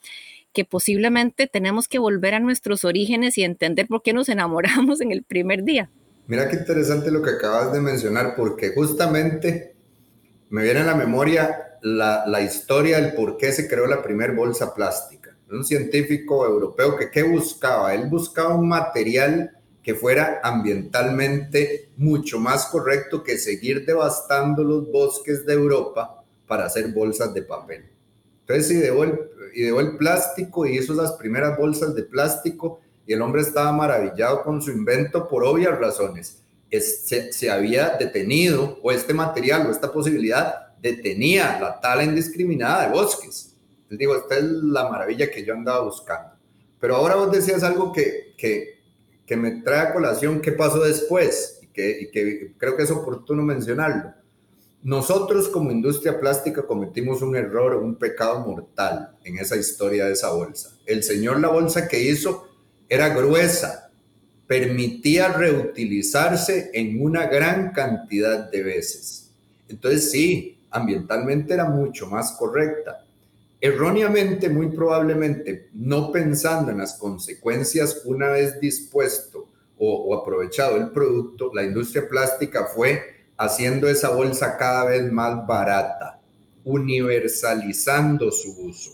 que 0.52 0.64
posiblemente 0.64 1.46
tenemos 1.46 1.88
que 1.88 1.98
volver 1.98 2.34
a 2.34 2.40
nuestros 2.40 2.84
orígenes 2.84 3.38
y 3.38 3.44
entender 3.44 3.86
por 3.86 4.02
qué 4.02 4.12
nos 4.12 4.28
enamoramos 4.28 5.00
en 5.00 5.12
el 5.12 5.22
primer 5.22 5.64
día. 5.64 5.88
Mira 6.26 6.48
qué 6.48 6.56
interesante 6.56 7.10
lo 7.10 7.22
que 7.22 7.30
acabas 7.30 7.72
de 7.72 7.80
mencionar, 7.80 8.34
porque 8.36 8.72
justamente 8.74 9.74
me 10.50 10.62
viene 10.62 10.80
a 10.80 10.84
la 10.84 10.94
memoria 10.94 11.78
la, 11.82 12.24
la 12.26 12.42
historia 12.42 13.00
del 13.00 13.14
por 13.14 13.38
qué 13.38 13.52
se 13.52 13.68
creó 13.68 13.86
la 13.86 14.02
primera 14.02 14.32
bolsa 14.32 14.74
plástica 14.74 15.21
un 15.52 15.64
científico 15.64 16.46
europeo 16.46 16.96
que 16.96 17.10
¿qué 17.10 17.22
buscaba? 17.22 17.94
Él 17.94 18.08
buscaba 18.08 18.54
un 18.54 18.68
material 18.68 19.50
que 19.82 19.94
fuera 19.94 20.40
ambientalmente 20.42 21.90
mucho 21.96 22.38
más 22.38 22.66
correcto 22.66 23.22
que 23.22 23.36
seguir 23.36 23.84
devastando 23.84 24.62
los 24.62 24.90
bosques 24.90 25.44
de 25.44 25.54
Europa 25.54 26.24
para 26.46 26.66
hacer 26.66 26.88
bolsas 26.92 27.34
de 27.34 27.42
papel. 27.42 27.84
Entonces 28.40 28.70
ideó 28.70 29.04
el, 29.04 29.18
el 29.54 29.96
plástico 29.96 30.66
y 30.66 30.78
hizo 30.78 30.94
las 30.94 31.12
primeras 31.12 31.58
bolsas 31.58 31.94
de 31.94 32.04
plástico 32.04 32.80
y 33.06 33.12
el 33.12 33.22
hombre 33.22 33.42
estaba 33.42 33.72
maravillado 33.72 34.42
con 34.44 34.62
su 34.62 34.70
invento 34.70 35.28
por 35.28 35.44
obvias 35.44 35.78
razones. 35.78 36.42
se, 36.70 37.32
se, 37.32 37.50
había 37.50 37.96
detenido, 37.98 38.78
o 38.82 38.92
este 38.92 39.12
material 39.12 39.66
o 39.66 39.70
esta 39.70 39.92
posibilidad 39.92 40.76
detenía 40.80 41.58
la 41.60 41.80
tala 41.80 42.04
indiscriminada 42.04 42.86
de 42.86 42.92
bosques 42.92 43.51
digo, 43.96 44.16
esta 44.16 44.36
es 44.36 44.44
la 44.44 44.88
maravilla 44.88 45.30
que 45.30 45.44
yo 45.44 45.54
andaba 45.54 45.84
buscando. 45.84 46.34
Pero 46.80 46.96
ahora 46.96 47.16
vos 47.16 47.30
decías 47.30 47.62
algo 47.62 47.92
que, 47.92 48.34
que, 48.36 48.80
que 49.26 49.36
me 49.36 49.62
trae 49.62 49.88
a 49.88 49.92
colación 49.92 50.40
qué 50.40 50.52
pasó 50.52 50.80
después 50.80 51.60
y 51.62 51.66
que, 51.68 52.00
y 52.02 52.10
que 52.10 52.54
creo 52.58 52.76
que 52.76 52.82
es 52.82 52.90
oportuno 52.90 53.42
mencionarlo. 53.42 54.14
Nosotros 54.82 55.48
como 55.48 55.70
industria 55.70 56.18
plástica 56.18 56.66
cometimos 56.66 57.22
un 57.22 57.36
error, 57.36 57.76
un 57.76 57.94
pecado 57.94 58.40
mortal 58.40 59.16
en 59.22 59.38
esa 59.38 59.56
historia 59.56 60.06
de 60.06 60.14
esa 60.14 60.32
bolsa. 60.32 60.76
El 60.86 61.04
señor 61.04 61.38
la 61.38 61.48
bolsa 61.48 61.86
que 61.86 62.02
hizo 62.02 62.48
era 62.88 63.10
gruesa, 63.10 63.92
permitía 64.48 65.28
reutilizarse 65.28 66.72
en 66.74 67.00
una 67.00 67.26
gran 67.26 67.72
cantidad 67.72 68.50
de 68.50 68.62
veces. 68.62 69.30
Entonces 69.68 70.10
sí, 70.10 70.58
ambientalmente 70.70 71.54
era 71.54 71.64
mucho 71.64 72.06
más 72.08 72.32
correcta, 72.32 73.06
erróneamente, 73.62 74.48
muy 74.48 74.70
probablemente, 74.70 75.68
no 75.72 76.10
pensando 76.10 76.72
en 76.72 76.78
las 76.78 76.94
consecuencias 76.94 78.02
una 78.04 78.28
vez 78.28 78.60
dispuesto 78.60 79.48
o, 79.78 80.16
aprovechado 80.16 80.76
el 80.76 80.90
producto, 80.90 81.52
la 81.54 81.62
industria 81.62 82.08
plástica 82.08 82.66
fue 82.66 83.02
haciendo 83.36 83.88
esa 83.88 84.10
bolsa 84.10 84.56
cada 84.56 84.86
vez 84.86 85.10
más 85.10 85.46
barata, 85.46 86.20
universalizando 86.64 88.32
su 88.32 88.66
uso. 88.66 88.90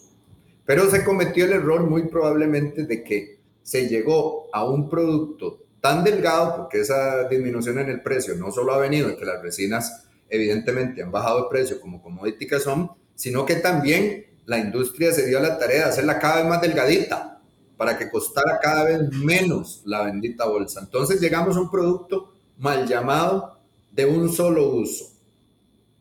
Pero 0.66 0.90
se 0.90 1.02
cometió 1.02 1.46
el 1.46 1.52
error 1.52 1.82
muy 1.88 2.02
probablemente 2.04 2.84
de 2.84 3.02
que 3.02 3.38
se 3.62 3.88
llegó 3.88 4.48
a 4.52 4.64
un 4.68 4.90
producto 4.90 5.60
tan 5.80 6.04
delgado, 6.04 6.56
porque 6.56 6.80
esa 6.80 7.26
disminución 7.26 7.78
en 7.78 7.88
el 7.88 8.02
precio 8.02 8.34
no 8.34 8.50
solo 8.50 8.75
ha 8.75 8.78
venido 8.78 9.08
de 9.08 9.16
que 9.16 9.25
las 9.25 9.42
resinas 9.42 10.06
evidentemente 10.28 11.02
han 11.02 11.10
bajado 11.10 11.44
de 11.44 11.48
precio 11.48 11.80
como 11.80 12.02
commodity 12.02 12.46
que 12.46 12.60
son, 12.60 12.90
sino 13.14 13.46
que 13.46 13.56
también 13.56 14.27
la 14.48 14.58
industria 14.58 15.12
se 15.12 15.26
dio 15.26 15.40
la 15.40 15.58
tarea 15.58 15.84
de 15.84 15.90
hacerla 15.90 16.18
cada 16.18 16.36
vez 16.36 16.46
más 16.46 16.62
delgadita 16.62 17.42
para 17.76 17.98
que 17.98 18.10
costara 18.10 18.58
cada 18.60 18.84
vez 18.84 19.12
menos 19.12 19.82
la 19.84 20.02
bendita 20.02 20.46
bolsa. 20.46 20.80
Entonces 20.80 21.20
llegamos 21.20 21.54
a 21.54 21.60
un 21.60 21.70
producto 21.70 22.32
mal 22.56 22.88
llamado 22.88 23.60
de 23.92 24.06
un 24.06 24.32
solo 24.32 24.70
uso, 24.70 25.12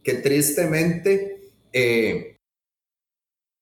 que 0.02 0.14
tristemente 0.14 1.52
eh, 1.74 2.38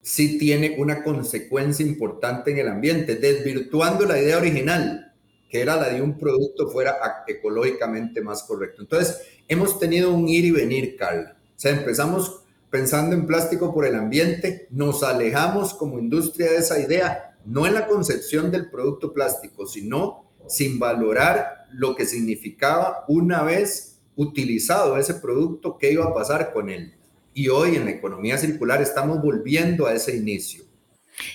sí 0.03 0.37
tiene 0.37 0.75
una 0.77 1.03
consecuencia 1.03 1.83
importante 1.83 2.51
en 2.51 2.59
el 2.59 2.67
ambiente, 2.67 3.15
desvirtuando 3.15 4.05
la 4.05 4.21
idea 4.21 4.37
original, 4.37 5.15
que 5.49 5.61
era 5.61 5.77
la 5.77 5.89
de 5.89 5.99
un 5.99 6.15
producto 6.15 6.67
fuera 6.67 6.97
ecológicamente 7.25 8.21
más 8.21 8.43
correcto. 8.43 8.83
Entonces, 8.83 9.19
hemos 9.47 9.79
tenido 9.79 10.13
un 10.13 10.29
ir 10.29 10.45
y 10.45 10.51
venir, 10.51 10.95
Carla. 10.95 11.35
O 11.41 11.59
sea, 11.59 11.71
empezamos 11.71 12.44
pensando 12.75 13.15
en 13.15 13.25
plástico 13.25 13.73
por 13.73 13.85
el 13.85 13.95
ambiente, 13.95 14.67
nos 14.69 15.01
alejamos 15.01 15.73
como 15.73 15.97
industria 15.97 16.51
de 16.51 16.57
esa 16.57 16.77
idea, 16.77 17.37
no 17.45 17.65
en 17.65 17.73
la 17.73 17.87
concepción 17.87 18.51
del 18.51 18.69
producto 18.69 19.13
plástico, 19.13 19.65
sino 19.65 20.25
sin 20.45 20.77
valorar 20.77 21.67
lo 21.71 21.95
que 21.95 22.05
significaba 22.05 23.05
una 23.07 23.43
vez 23.43 24.01
utilizado 24.17 24.97
ese 24.97 25.13
producto, 25.13 25.77
qué 25.77 25.93
iba 25.93 26.03
a 26.03 26.13
pasar 26.13 26.51
con 26.51 26.69
él. 26.69 26.95
Y 27.33 27.47
hoy 27.47 27.77
en 27.77 27.85
la 27.85 27.91
economía 27.91 28.37
circular 28.37 28.81
estamos 28.81 29.21
volviendo 29.21 29.87
a 29.87 29.93
ese 29.93 30.13
inicio. 30.13 30.65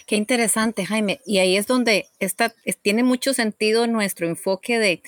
Qué 0.06 0.16
interesante, 0.16 0.84
Jaime. 0.84 1.22
Y 1.24 1.38
ahí 1.38 1.56
es 1.56 1.66
donde 1.66 2.08
está, 2.18 2.54
tiene 2.82 3.02
mucho 3.02 3.32
sentido 3.32 3.86
nuestro 3.86 4.26
enfoque 4.26 4.78
de 4.78 5.02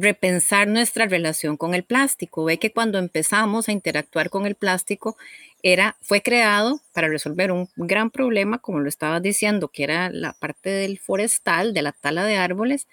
repensar 0.00 0.68
nuestra 0.68 1.06
relación 1.06 1.56
con 1.56 1.74
el 1.74 1.84
plástico. 1.84 2.44
Ve 2.44 2.58
que 2.58 2.72
cuando 2.72 2.98
empezamos 2.98 3.68
a 3.68 3.72
interactuar 3.72 4.30
con 4.30 4.46
el 4.46 4.54
plástico, 4.54 5.16
era, 5.62 5.96
fue 6.00 6.22
creado 6.22 6.80
para 6.92 7.08
resolver 7.08 7.52
un 7.52 7.68
gran 7.76 8.10
problema, 8.10 8.58
como 8.58 8.80
lo 8.80 8.88
estabas 8.88 9.22
diciendo, 9.22 9.68
que 9.68 9.84
era 9.84 10.10
la 10.10 10.32
parte 10.32 10.70
del 10.70 10.98
forestal, 10.98 11.74
de 11.74 11.82
la 11.82 11.92
tala 11.92 12.24
de 12.24 12.36
árboles, 12.36 12.86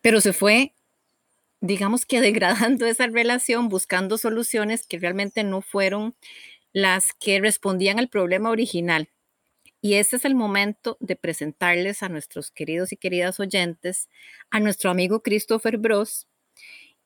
pero 0.00 0.20
se 0.20 0.32
fue, 0.32 0.72
digamos 1.60 2.06
que 2.06 2.20
degradando 2.22 2.86
esa 2.86 3.06
relación, 3.06 3.68
buscando 3.68 4.18
soluciones 4.18 4.86
que 4.86 4.98
realmente 4.98 5.44
no 5.44 5.60
fueron 5.60 6.14
las 6.72 7.12
que 7.12 7.40
respondían 7.40 7.98
al 7.98 8.08
problema 8.08 8.50
original. 8.50 9.08
Y 9.80 9.94
este 9.94 10.16
es 10.16 10.24
el 10.24 10.34
momento 10.34 10.96
de 11.00 11.16
presentarles 11.16 12.02
a 12.02 12.08
nuestros 12.08 12.50
queridos 12.50 12.92
y 12.92 12.96
queridas 12.96 13.38
oyentes 13.38 14.08
a 14.50 14.58
nuestro 14.60 14.90
amigo 14.90 15.22
Christopher 15.22 15.78
Bros, 15.78 16.26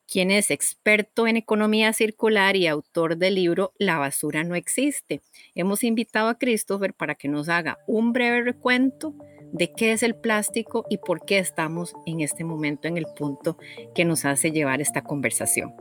quien 0.06 0.30
es 0.30 0.50
experto 0.50 1.26
en 1.26 1.36
economía 1.36 1.92
circular 1.92 2.56
y 2.56 2.66
autor 2.66 3.16
del 3.16 3.34
libro 3.36 3.72
La 3.78 3.98
basura 3.98 4.42
no 4.44 4.54
existe. 4.54 5.20
Hemos 5.54 5.84
invitado 5.84 6.28
a 6.28 6.38
Christopher 6.38 6.94
para 6.94 7.14
que 7.14 7.28
nos 7.28 7.48
haga 7.48 7.78
un 7.86 8.12
breve 8.12 8.42
recuento 8.42 9.14
de 9.52 9.72
qué 9.72 9.92
es 9.92 10.02
el 10.02 10.14
plástico 10.14 10.86
y 10.88 10.98
por 10.98 11.24
qué 11.24 11.38
estamos 11.38 11.94
en 12.06 12.20
este 12.20 12.42
momento 12.42 12.88
en 12.88 12.96
el 12.96 13.06
punto 13.16 13.58
que 13.94 14.04
nos 14.04 14.24
hace 14.24 14.50
llevar 14.50 14.80
esta 14.80 15.02
conversación. 15.02 15.74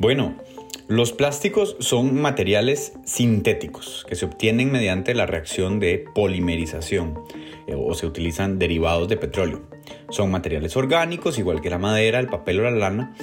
Bueno, 0.00 0.36
los 0.88 1.12
plásticos 1.12 1.76
son 1.80 2.20
materiales 2.20 2.94
sintéticos 3.04 4.06
que 4.08 4.16
se 4.16 4.24
obtienen 4.24 4.72
mediante 4.72 5.14
la 5.14 5.26
reacción 5.26 5.80
de 5.80 6.04
polimerización 6.14 7.18
eh, 7.66 7.74
o 7.76 7.94
se 7.94 8.06
utilizan 8.06 8.58
derivados 8.58 9.08
de 9.08 9.18
petróleo. 9.18 9.62
Son 10.08 10.30
materiales 10.30 10.76
orgánicos, 10.78 11.38
igual 11.38 11.60
que 11.60 11.68
la 11.68 11.78
madera, 11.78 12.20
el 12.20 12.28
papel 12.28 12.60
o 12.60 12.62
la 12.62 12.70
lana, 12.70 13.14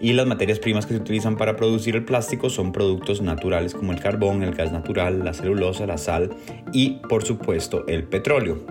y 0.00 0.14
las 0.14 0.26
materias 0.26 0.58
primas 0.58 0.84
que 0.84 0.94
se 0.94 1.00
utilizan 1.00 1.36
para 1.36 1.54
producir 1.54 1.94
el 1.94 2.04
plástico 2.04 2.50
son 2.50 2.72
productos 2.72 3.22
naturales 3.22 3.72
como 3.72 3.92
el 3.92 4.00
carbón, 4.00 4.42
el 4.42 4.52
gas 4.56 4.72
natural, 4.72 5.24
la 5.24 5.32
celulosa, 5.32 5.86
la 5.86 5.98
sal 5.98 6.30
y, 6.72 7.00
por 7.08 7.24
supuesto, 7.24 7.86
el 7.86 8.02
petróleo. 8.02 8.66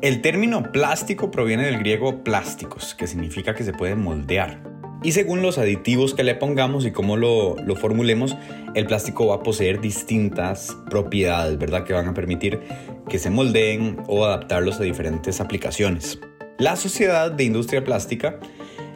El 0.00 0.22
término 0.22 0.70
plástico 0.70 1.32
proviene 1.32 1.64
del 1.64 1.80
griego 1.80 2.22
plásticos, 2.22 2.94
que 2.94 3.08
significa 3.08 3.54
que 3.56 3.64
se 3.64 3.72
puede 3.72 3.96
moldear. 3.96 4.69
Y 5.02 5.12
según 5.12 5.40
los 5.40 5.56
aditivos 5.56 6.14
que 6.14 6.24
le 6.24 6.34
pongamos 6.34 6.84
y 6.84 6.90
cómo 6.90 7.16
lo, 7.16 7.56
formulemos, 7.76 8.36
el 8.74 8.86
plástico 8.86 9.28
va 9.28 9.36
a 9.36 9.42
poseer 9.42 9.80
distintas 9.80 10.76
propiedades, 10.90 11.58
¿verdad? 11.58 11.84
Que 11.84 11.94
van 11.94 12.06
a 12.06 12.14
permitir 12.14 12.60
que 13.08 13.18
se 13.18 13.30
moldeen 13.30 13.96
o 14.08 14.26
adaptarlos 14.26 14.78
a 14.78 14.82
diferentes 14.82 15.40
aplicaciones. 15.40 16.20
La 16.58 16.76
Sociedad 16.76 17.32
de 17.32 17.44
Industria 17.44 17.82
Plástica 17.82 18.38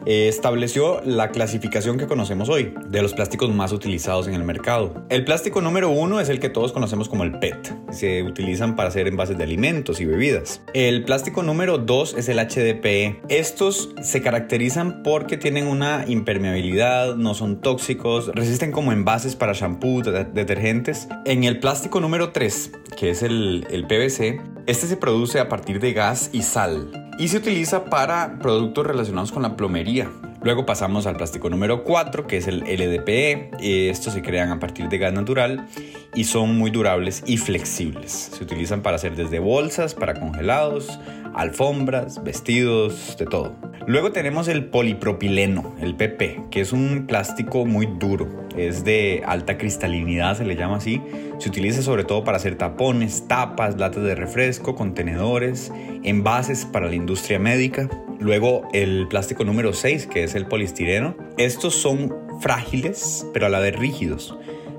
eh, 0.05 0.27
estableció 0.27 1.01
la 1.03 1.31
clasificación 1.31 1.97
que 1.97 2.07
conocemos 2.07 2.49
hoy 2.49 2.73
de 2.87 3.01
los 3.01 3.13
plásticos 3.13 3.53
más 3.53 3.71
utilizados 3.71 4.27
en 4.27 4.33
el 4.33 4.43
mercado. 4.43 5.05
El 5.09 5.25
plástico 5.25 5.61
número 5.61 5.89
uno 5.89 6.19
es 6.19 6.29
el 6.29 6.39
que 6.39 6.49
todos 6.49 6.71
conocemos 6.71 7.09
como 7.09 7.23
el 7.23 7.39
PET. 7.39 7.73
Se 7.91 8.23
utilizan 8.23 8.75
para 8.75 8.89
hacer 8.89 9.07
envases 9.07 9.37
de 9.37 9.43
alimentos 9.43 9.99
y 10.01 10.05
bebidas. 10.05 10.61
El 10.73 11.03
plástico 11.05 11.43
número 11.43 11.77
dos 11.77 12.13
es 12.15 12.29
el 12.29 12.39
HDPE. 12.39 13.21
Estos 13.29 13.89
se 14.01 14.21
caracterizan 14.21 15.03
porque 15.03 15.37
tienen 15.37 15.67
una 15.67 16.05
impermeabilidad, 16.07 17.15
no 17.15 17.33
son 17.33 17.61
tóxicos, 17.61 18.27
resisten 18.33 18.71
como 18.71 18.91
envases 18.91 19.35
para 19.35 19.53
shampoo, 19.53 20.01
detergentes. 20.01 21.07
En 21.25 21.43
el 21.43 21.59
plástico 21.59 21.99
número 21.99 22.31
3, 22.31 22.71
que 22.97 23.09
es 23.09 23.23
el 23.23 23.85
PVC, 23.87 24.41
este 24.67 24.87
se 24.87 24.97
produce 24.97 25.39
a 25.39 25.47
partir 25.47 25.79
de 25.79 25.93
gas 25.93 26.29
y 26.33 26.41
sal 26.41 27.04
y 27.17 27.27
se 27.27 27.37
utiliza 27.37 27.85
para 27.85 28.37
productos 28.39 28.85
relacionados 28.85 29.31
con 29.31 29.43
la 29.43 29.55
plomería. 29.55 30.09
Luego 30.45 30.63
pasamos 30.63 31.07
al 31.07 31.15
plástico 31.15 31.49
número 31.49 31.83
4, 31.83 32.27
que 32.27 32.37
es 32.37 32.47
el 32.47 32.59
LDPE. 32.59 33.89
Estos 33.89 34.13
se 34.13 34.21
crean 34.21 34.51
a 34.51 34.59
partir 34.59 34.89
de 34.89 34.99
gas 34.99 35.11
natural 35.11 35.65
y 36.13 36.25
son 36.25 36.55
muy 36.55 36.69
durables 36.69 37.23
y 37.25 37.37
flexibles. 37.37 38.11
Se 38.31 38.43
utilizan 38.43 38.83
para 38.83 38.97
hacer 38.97 39.15
desde 39.15 39.39
bolsas, 39.39 39.95
para 39.95 40.13
congelados, 40.13 40.99
alfombras, 41.33 42.23
vestidos, 42.23 43.17
de 43.17 43.25
todo. 43.25 43.55
Luego 43.87 44.11
tenemos 44.11 44.47
el 44.47 44.65
polipropileno, 44.65 45.75
el 45.81 45.95
PP, 45.95 46.43
que 46.51 46.61
es 46.61 46.73
un 46.73 47.07
plástico 47.07 47.65
muy 47.65 47.87
duro. 47.87 48.45
Es 48.55 48.83
de 48.83 49.23
alta 49.25 49.57
cristalinidad, 49.57 50.37
se 50.37 50.45
le 50.45 50.55
llama 50.55 50.77
así. 50.77 51.01
Se 51.39 51.49
utiliza 51.49 51.81
sobre 51.81 52.03
todo 52.03 52.23
para 52.23 52.37
hacer 52.37 52.55
tapones, 52.55 53.27
tapas, 53.27 53.79
latas 53.79 54.03
de 54.03 54.13
refresco, 54.13 54.75
contenedores, 54.75 55.71
envases 56.03 56.65
para 56.65 56.85
la 56.85 56.93
industria 56.93 57.39
médica. 57.39 57.89
Luego 58.19 58.67
el 58.73 59.07
plástico 59.07 59.43
número 59.43 59.73
6, 59.73 60.07
que 60.07 60.23
es 60.23 60.35
el 60.35 60.47
polistireno. 60.47 61.15
Estos 61.37 61.75
son 61.75 62.13
frágiles, 62.39 63.27
pero 63.33 63.45
a 63.45 63.49
la 63.49 63.59
vez 63.59 63.75
rígidos 63.75 64.35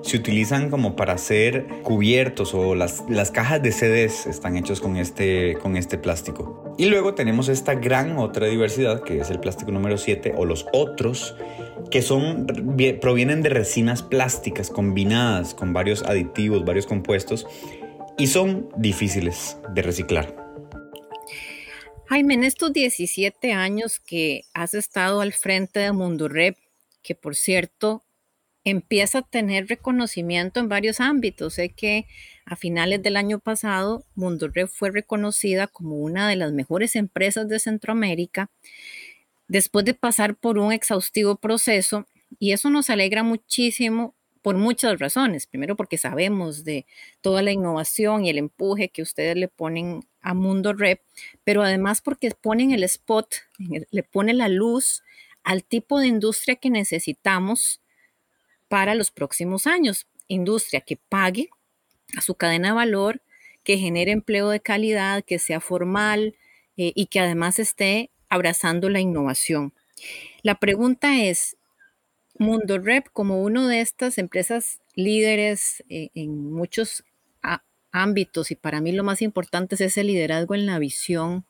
se 0.06 0.16
utilizan 0.16 0.70
como 0.70 0.94
para 0.94 1.14
hacer 1.14 1.66
cubiertos 1.82 2.54
o 2.54 2.76
las, 2.76 3.02
las 3.08 3.32
cajas 3.32 3.60
de 3.60 3.72
CDs 3.72 4.26
están 4.26 4.56
hechos 4.56 4.80
con 4.80 4.96
este, 4.96 5.58
con 5.60 5.76
este 5.76 5.98
plástico. 5.98 6.74
Y 6.78 6.86
luego 6.86 7.14
tenemos 7.14 7.48
esta 7.48 7.74
gran 7.74 8.16
otra 8.18 8.46
diversidad 8.46 9.02
que 9.02 9.18
es 9.18 9.30
el 9.30 9.40
plástico 9.40 9.72
número 9.72 9.98
7 9.98 10.34
o 10.36 10.44
los 10.44 10.66
otros 10.72 11.34
que 11.90 12.02
son, 12.02 12.46
provienen 13.00 13.42
de 13.42 13.48
resinas 13.48 14.02
plásticas 14.02 14.70
combinadas 14.70 15.54
con 15.54 15.72
varios 15.72 16.04
aditivos, 16.04 16.64
varios 16.64 16.86
compuestos 16.86 17.46
y 18.16 18.28
son 18.28 18.68
difíciles 18.76 19.58
de 19.74 19.82
reciclar. 19.82 20.45
Jaime, 22.08 22.34
en 22.34 22.44
estos 22.44 22.72
17 22.72 23.52
años 23.52 23.98
que 23.98 24.42
has 24.54 24.74
estado 24.74 25.20
al 25.20 25.32
frente 25.32 25.80
de 25.80 25.90
Mundo 25.90 26.28
Rep, 26.28 26.56
que 27.02 27.16
por 27.16 27.34
cierto 27.34 28.04
empieza 28.64 29.18
a 29.18 29.22
tener 29.22 29.66
reconocimiento 29.68 30.60
en 30.60 30.68
varios 30.68 31.00
ámbitos. 31.00 31.54
Sé 31.54 31.70
que 31.70 32.06
a 32.44 32.54
finales 32.54 33.02
del 33.02 33.16
año 33.16 33.40
pasado, 33.40 34.04
Mundo 34.14 34.48
Red 34.48 34.68
fue 34.68 34.90
reconocida 34.90 35.66
como 35.66 35.96
una 35.96 36.28
de 36.28 36.36
las 36.36 36.52
mejores 36.52 36.94
empresas 36.94 37.48
de 37.48 37.58
Centroamérica 37.58 38.50
después 39.48 39.84
de 39.84 39.94
pasar 39.94 40.36
por 40.36 40.58
un 40.58 40.72
exhaustivo 40.72 41.36
proceso 41.36 42.06
y 42.38 42.52
eso 42.52 42.70
nos 42.70 42.90
alegra 42.90 43.22
muchísimo 43.22 44.15
por 44.46 44.58
muchas 44.58 45.00
razones. 45.00 45.44
Primero 45.48 45.74
porque 45.74 45.98
sabemos 45.98 46.62
de 46.62 46.86
toda 47.20 47.42
la 47.42 47.50
innovación 47.50 48.24
y 48.24 48.30
el 48.30 48.38
empuje 48.38 48.90
que 48.90 49.02
ustedes 49.02 49.34
le 49.34 49.48
ponen 49.48 50.06
a 50.20 50.34
Mundo 50.34 50.72
Rep, 50.72 51.00
pero 51.42 51.64
además 51.64 52.00
porque 52.00 52.30
ponen 52.30 52.70
el 52.70 52.84
spot, 52.84 53.26
le 53.90 54.02
ponen 54.04 54.38
la 54.38 54.46
luz 54.46 55.02
al 55.42 55.64
tipo 55.64 55.98
de 55.98 56.06
industria 56.06 56.54
que 56.54 56.70
necesitamos 56.70 57.80
para 58.68 58.94
los 58.94 59.10
próximos 59.10 59.66
años. 59.66 60.06
Industria 60.28 60.80
que 60.80 60.96
pague 60.96 61.50
a 62.16 62.20
su 62.20 62.36
cadena 62.36 62.68
de 62.68 62.74
valor, 62.74 63.22
que 63.64 63.78
genere 63.78 64.12
empleo 64.12 64.50
de 64.50 64.60
calidad, 64.60 65.24
que 65.24 65.40
sea 65.40 65.58
formal 65.58 66.36
eh, 66.76 66.92
y 66.94 67.06
que 67.06 67.18
además 67.18 67.58
esté 67.58 68.10
abrazando 68.28 68.90
la 68.90 69.00
innovación. 69.00 69.74
La 70.42 70.54
pregunta 70.54 71.20
es, 71.20 71.56
Mundo 72.38 72.78
Rep, 72.78 73.06
como 73.12 73.42
una 73.42 73.68
de 73.68 73.80
estas 73.80 74.18
empresas 74.18 74.80
líderes 74.94 75.84
eh, 75.88 76.10
en 76.14 76.52
muchos 76.52 77.04
ámbitos, 77.92 78.50
y 78.50 78.56
para 78.56 78.82
mí 78.82 78.92
lo 78.92 79.04
más 79.04 79.22
importante 79.22 79.74
es 79.74 79.80
ese 79.80 80.04
liderazgo 80.04 80.54
en 80.54 80.66
la 80.66 80.78
visión, 80.78 81.46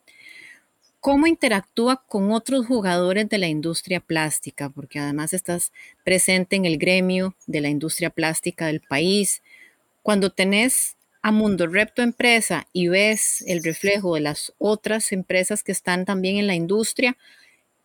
cómo 1.01 1.27
interactúa 1.27 2.05
con 2.07 2.31
otros 2.33 2.67
jugadores 2.67 3.29
de 3.29 3.39
la 3.39 3.49
industria 3.49 4.01
plástica, 4.01 4.71
porque 4.71 4.99
además 4.99 5.33
estás 5.33 5.73
presente 6.05 6.57
en 6.57 6.65
el 6.65 6.79
gremio 6.79 7.35
de 7.47 7.61
la 7.61 7.69
industria 7.69 8.11
plástica 8.11 8.67
del 8.67 8.81
país. 8.81 9.43
Cuando 10.03 10.31
tenés 10.31 10.97
a 11.23 11.33
Mundo 11.33 11.67
Repto 11.67 12.03
empresa 12.03 12.67
y 12.73 12.89
ves 12.89 13.43
el 13.49 13.65
reflejo 13.65 14.15
de 14.15 14.21
las 14.21 14.53
otras 14.59 15.11
empresas 15.13 15.65
que 15.65 15.73
están 15.73 16.05
también 16.05 16.37
en 16.37 16.47
la 16.47 16.55
industria, 16.55 17.17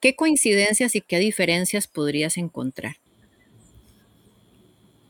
¿qué 0.02 0.16
coincidencias 0.16 0.96
y 0.96 1.02
qué 1.02 1.20
diferencias 1.20 1.88
podrías 1.88 2.38
encontrar? 2.38 2.98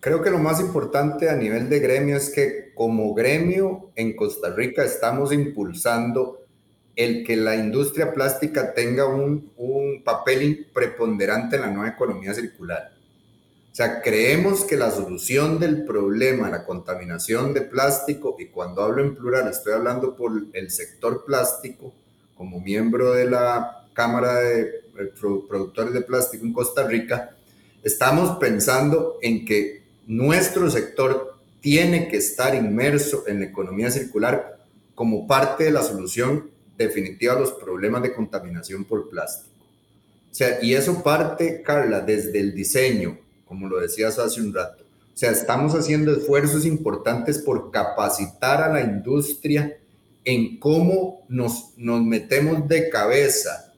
Creo 0.01 0.21
que 0.21 0.29
lo 0.29 0.39
más 0.39 0.59
importante 0.59 1.29
a 1.29 1.35
nivel 1.35 1.69
de 1.69 1.79
gremio 1.79 2.17
es 2.17 2.29
que 2.29 2.71
como 2.75 3.13
gremio 3.13 3.91
en 3.95 4.15
Costa 4.15 4.53
Rica 4.53 4.83
estamos 4.83 5.31
impulsando 5.31 6.39
el 6.95 7.23
que 7.23 7.37
la 7.37 7.55
industria 7.55 8.13
plástica 8.13 8.73
tenga 8.73 9.05
un, 9.05 9.51
un 9.57 10.03
papel 10.03 10.67
preponderante 10.73 11.55
en 11.55 11.61
la 11.61 11.71
nueva 11.71 11.89
economía 11.89 12.33
circular. 12.33 12.91
O 13.71 13.75
sea, 13.75 14.01
creemos 14.01 14.65
que 14.65 14.75
la 14.75 14.91
solución 14.91 15.57
del 15.57 15.85
problema, 15.85 16.49
la 16.49 16.65
contaminación 16.65 17.53
de 17.53 17.61
plástico, 17.61 18.35
y 18.37 18.47
cuando 18.47 18.81
hablo 18.81 19.01
en 19.01 19.15
plural 19.15 19.47
estoy 19.47 19.73
hablando 19.73 20.17
por 20.17 20.31
el 20.51 20.71
sector 20.71 21.23
plástico, 21.23 21.93
como 22.35 22.59
miembro 22.59 23.13
de 23.13 23.29
la 23.29 23.77
Cámara 23.93 24.35
de 24.39 24.80
Productores 25.09 25.93
de 25.93 26.01
Plástico 26.01 26.45
en 26.45 26.53
Costa 26.53 26.87
Rica, 26.87 27.35
estamos 27.83 28.37
pensando 28.37 29.17
en 29.21 29.45
que 29.45 29.83
nuestro 30.07 30.69
sector 30.69 31.35
tiene 31.61 32.07
que 32.07 32.17
estar 32.17 32.55
inmerso 32.55 33.23
en 33.27 33.39
la 33.39 33.45
economía 33.45 33.91
circular 33.91 34.59
como 34.95 35.27
parte 35.27 35.65
de 35.65 35.71
la 35.71 35.83
solución 35.83 36.49
definitiva 36.77 37.39
los 37.39 37.51
problemas 37.51 38.01
de 38.01 38.13
contaminación 38.13 38.83
por 38.85 39.09
plástico. 39.09 39.49
O 40.31 40.33
sea, 40.33 40.63
y 40.63 40.73
eso 40.73 41.03
parte, 41.03 41.61
Carla, 41.61 42.01
desde 42.01 42.39
el 42.39 42.55
diseño, 42.55 43.19
como 43.45 43.67
lo 43.67 43.79
decías 43.79 44.17
hace 44.17 44.41
un 44.41 44.53
rato. 44.53 44.83
O 45.13 45.17
sea, 45.17 45.31
estamos 45.31 45.75
haciendo 45.75 46.13
esfuerzos 46.13 46.65
importantes 46.65 47.39
por 47.39 47.69
capacitar 47.69 48.63
a 48.63 48.73
la 48.73 48.81
industria 48.81 49.77
en 50.23 50.57
cómo 50.57 51.25
nos, 51.27 51.73
nos 51.77 52.01
metemos 52.03 52.67
de 52.67 52.89
cabeza 52.89 53.70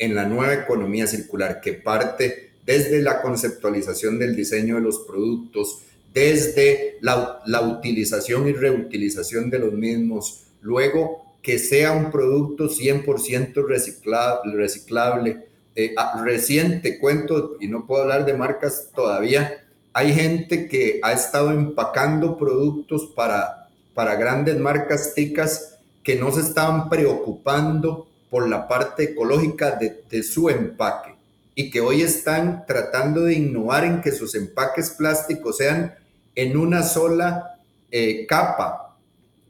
en 0.00 0.14
la 0.14 0.24
nueva 0.24 0.54
economía 0.54 1.06
circular, 1.06 1.60
que 1.60 1.74
parte 1.74 2.50
desde 2.64 3.02
la 3.02 3.20
conceptualización 3.20 4.18
del 4.18 4.34
diseño 4.34 4.76
de 4.76 4.80
los 4.80 5.00
productos, 5.00 5.82
desde 6.12 6.96
la, 7.02 7.40
la 7.46 7.60
utilización 7.60 8.48
y 8.48 8.52
reutilización 8.52 9.50
de 9.50 9.58
los 9.60 9.72
mismos, 9.74 10.44
luego 10.62 11.30
que 11.42 11.58
sea 11.58 11.92
un 11.92 12.10
producto 12.10 12.68
100% 12.68 13.66
reciclable. 13.66 14.56
reciclable. 14.56 15.46
Eh, 15.76 15.94
ah, 15.96 16.20
reciente 16.24 16.98
cuento, 16.98 17.56
y 17.60 17.68
no 17.68 17.86
puedo 17.86 18.02
hablar 18.02 18.24
de 18.24 18.34
marcas 18.34 18.88
todavía, 18.94 19.64
hay 19.92 20.12
gente 20.12 20.66
que 20.66 20.98
ha 21.02 21.12
estado 21.12 21.52
empacando 21.52 22.36
productos 22.36 23.12
para, 23.14 23.68
para 23.94 24.16
grandes 24.16 24.58
marcas 24.58 25.14
ticas 25.14 25.78
que 26.02 26.16
no 26.16 26.32
se 26.32 26.40
estaban 26.40 26.88
preocupando 26.88 28.09
por 28.30 28.48
la 28.48 28.68
parte 28.68 29.02
ecológica 29.04 29.76
de, 29.76 30.22
su 30.22 30.48
empaque 30.48 31.14
y 31.54 31.70
que 31.70 31.80
hoy 31.80 32.02
están 32.02 32.64
tratando 32.64 33.22
de 33.22 33.34
innovar 33.34 33.84
en 33.84 34.00
que 34.00 34.12
sus 34.12 34.34
empaques 34.34 34.90
plásticos 34.90 35.56
sean 35.58 35.94
en 36.36 36.56
una 36.56 36.84
sola 36.84 37.58
eh, 37.90 38.24
capa, 38.26 38.96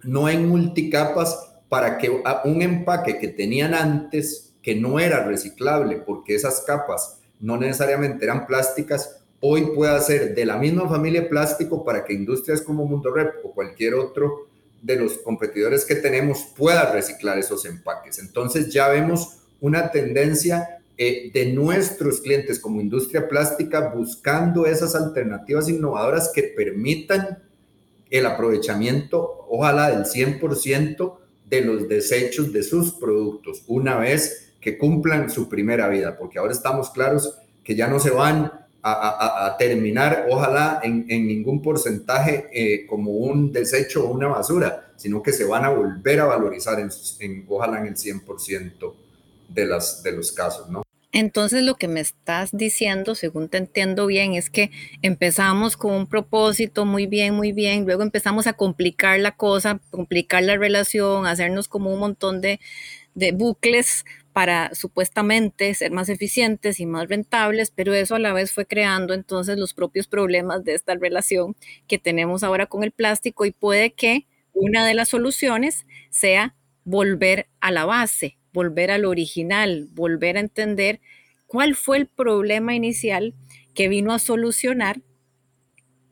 no 0.02 0.28
en 0.28 0.48
multicapas 0.48 1.50
para 1.68 1.98
que 1.98 2.10
un 2.44 2.62
empaque 2.62 3.18
que 3.18 3.28
tenían 3.28 3.74
antes, 3.74 4.54
que 4.62 4.74
no 4.74 4.98
era 4.98 5.24
reciclable, 5.24 5.96
porque 5.96 6.34
esas 6.34 6.62
capas 6.62 7.18
no 7.38 7.56
necesariamente 7.58 8.24
eran 8.24 8.46
plásticas, 8.46 9.20
hoy 9.40 9.72
pueda 9.74 9.98
ser 10.00 10.34
de 10.34 10.44
la 10.44 10.56
misma 10.56 10.88
familia 10.88 11.28
plástico 11.28 11.84
para 11.84 12.04
que 12.04 12.12
industrias 12.12 12.60
como 12.62 12.84
Mundo 12.86 13.12
Rep 13.12 13.44
o 13.44 13.52
cualquier 13.52 13.94
otro 13.94 14.49
de 14.82 14.96
los 14.96 15.18
competidores 15.18 15.84
que 15.84 15.96
tenemos 15.96 16.46
pueda 16.56 16.92
reciclar 16.92 17.38
esos 17.38 17.64
empaques. 17.64 18.18
Entonces 18.18 18.72
ya 18.72 18.88
vemos 18.88 19.38
una 19.60 19.90
tendencia 19.90 20.80
eh, 20.96 21.30
de 21.32 21.52
nuestros 21.52 22.20
clientes 22.20 22.58
como 22.58 22.80
industria 22.80 23.28
plástica 23.28 23.88
buscando 23.88 24.66
esas 24.66 24.94
alternativas 24.94 25.68
innovadoras 25.68 26.30
que 26.34 26.42
permitan 26.42 27.42
el 28.10 28.26
aprovechamiento, 28.26 29.46
ojalá 29.48 29.90
del 29.90 30.04
100%, 30.04 31.16
de 31.48 31.60
los 31.62 31.88
desechos 31.88 32.52
de 32.52 32.62
sus 32.62 32.92
productos 32.92 33.64
una 33.66 33.96
vez 33.96 34.52
que 34.60 34.78
cumplan 34.78 35.30
su 35.30 35.48
primera 35.48 35.88
vida, 35.88 36.16
porque 36.16 36.38
ahora 36.38 36.52
estamos 36.52 36.90
claros 36.90 37.38
que 37.64 37.74
ya 37.74 37.88
no 37.88 37.98
se 37.98 38.10
van 38.10 38.52
a, 38.82 39.56
terminar, 39.58 40.26
ojalá, 40.30 40.80
en, 40.82 41.06
ningún 41.06 41.60
porcentaje 41.60 42.48
eh, 42.52 42.86
como 42.86 43.12
un 43.12 43.52
desecho 43.52 44.06
o 44.06 44.12
una 44.12 44.28
basura, 44.28 44.92
sino 44.96 45.22
que 45.22 45.32
se 45.32 45.44
van 45.44 45.64
a 45.64 45.70
volver 45.70 46.20
a 46.20 46.26
valorizar, 46.26 46.78
en, 46.80 47.44
ojalá 47.48 47.80
en 47.80 47.88
el 47.88 47.94
100% 47.94 48.94
de, 49.48 49.66
las, 49.66 50.02
de 50.02 50.12
los 50.12 50.32
casos, 50.32 50.68
¿no? 50.68 50.82
Entonces 51.12 51.64
lo 51.64 51.74
que 51.74 51.88
me 51.88 51.98
estás 51.98 52.50
diciendo, 52.52 53.16
según 53.16 53.48
te 53.48 53.58
entiendo 53.58 54.06
bien, 54.06 54.34
es 54.34 54.48
que 54.48 54.70
empezamos 55.02 55.76
con 55.76 55.92
un 55.92 56.06
propósito 56.06 56.84
muy 56.84 57.06
bien, 57.06 57.34
muy 57.34 57.50
bien, 57.50 57.84
luego 57.84 58.04
empezamos 58.04 58.46
a 58.46 58.52
complicar 58.52 59.18
la 59.18 59.32
cosa, 59.32 59.80
complicar 59.90 60.44
la 60.44 60.56
relación, 60.56 61.26
hacernos 61.26 61.66
como 61.66 61.92
un 61.92 61.98
montón 61.98 62.40
de, 62.40 62.60
de 63.14 63.32
bucles 63.32 64.04
para 64.32 64.74
supuestamente 64.74 65.74
ser 65.74 65.90
más 65.90 66.08
eficientes 66.08 66.80
y 66.80 66.86
más 66.86 67.08
rentables, 67.08 67.72
pero 67.74 67.94
eso 67.94 68.14
a 68.14 68.18
la 68.18 68.32
vez 68.32 68.52
fue 68.52 68.66
creando 68.66 69.12
entonces 69.14 69.58
los 69.58 69.74
propios 69.74 70.06
problemas 70.06 70.64
de 70.64 70.74
esta 70.74 70.94
relación 70.94 71.56
que 71.88 71.98
tenemos 71.98 72.42
ahora 72.44 72.66
con 72.66 72.84
el 72.84 72.92
plástico 72.92 73.44
y 73.44 73.50
puede 73.50 73.92
que 73.92 74.26
una 74.52 74.86
de 74.86 74.94
las 74.94 75.08
soluciones 75.08 75.86
sea 76.10 76.54
volver 76.84 77.48
a 77.60 77.70
la 77.70 77.84
base, 77.84 78.38
volver 78.52 78.90
al 78.90 79.04
original, 79.04 79.88
volver 79.92 80.36
a 80.36 80.40
entender 80.40 81.00
cuál 81.46 81.74
fue 81.74 81.98
el 81.98 82.06
problema 82.06 82.74
inicial 82.74 83.34
que 83.74 83.88
vino 83.88 84.12
a 84.12 84.18
solucionar 84.18 85.00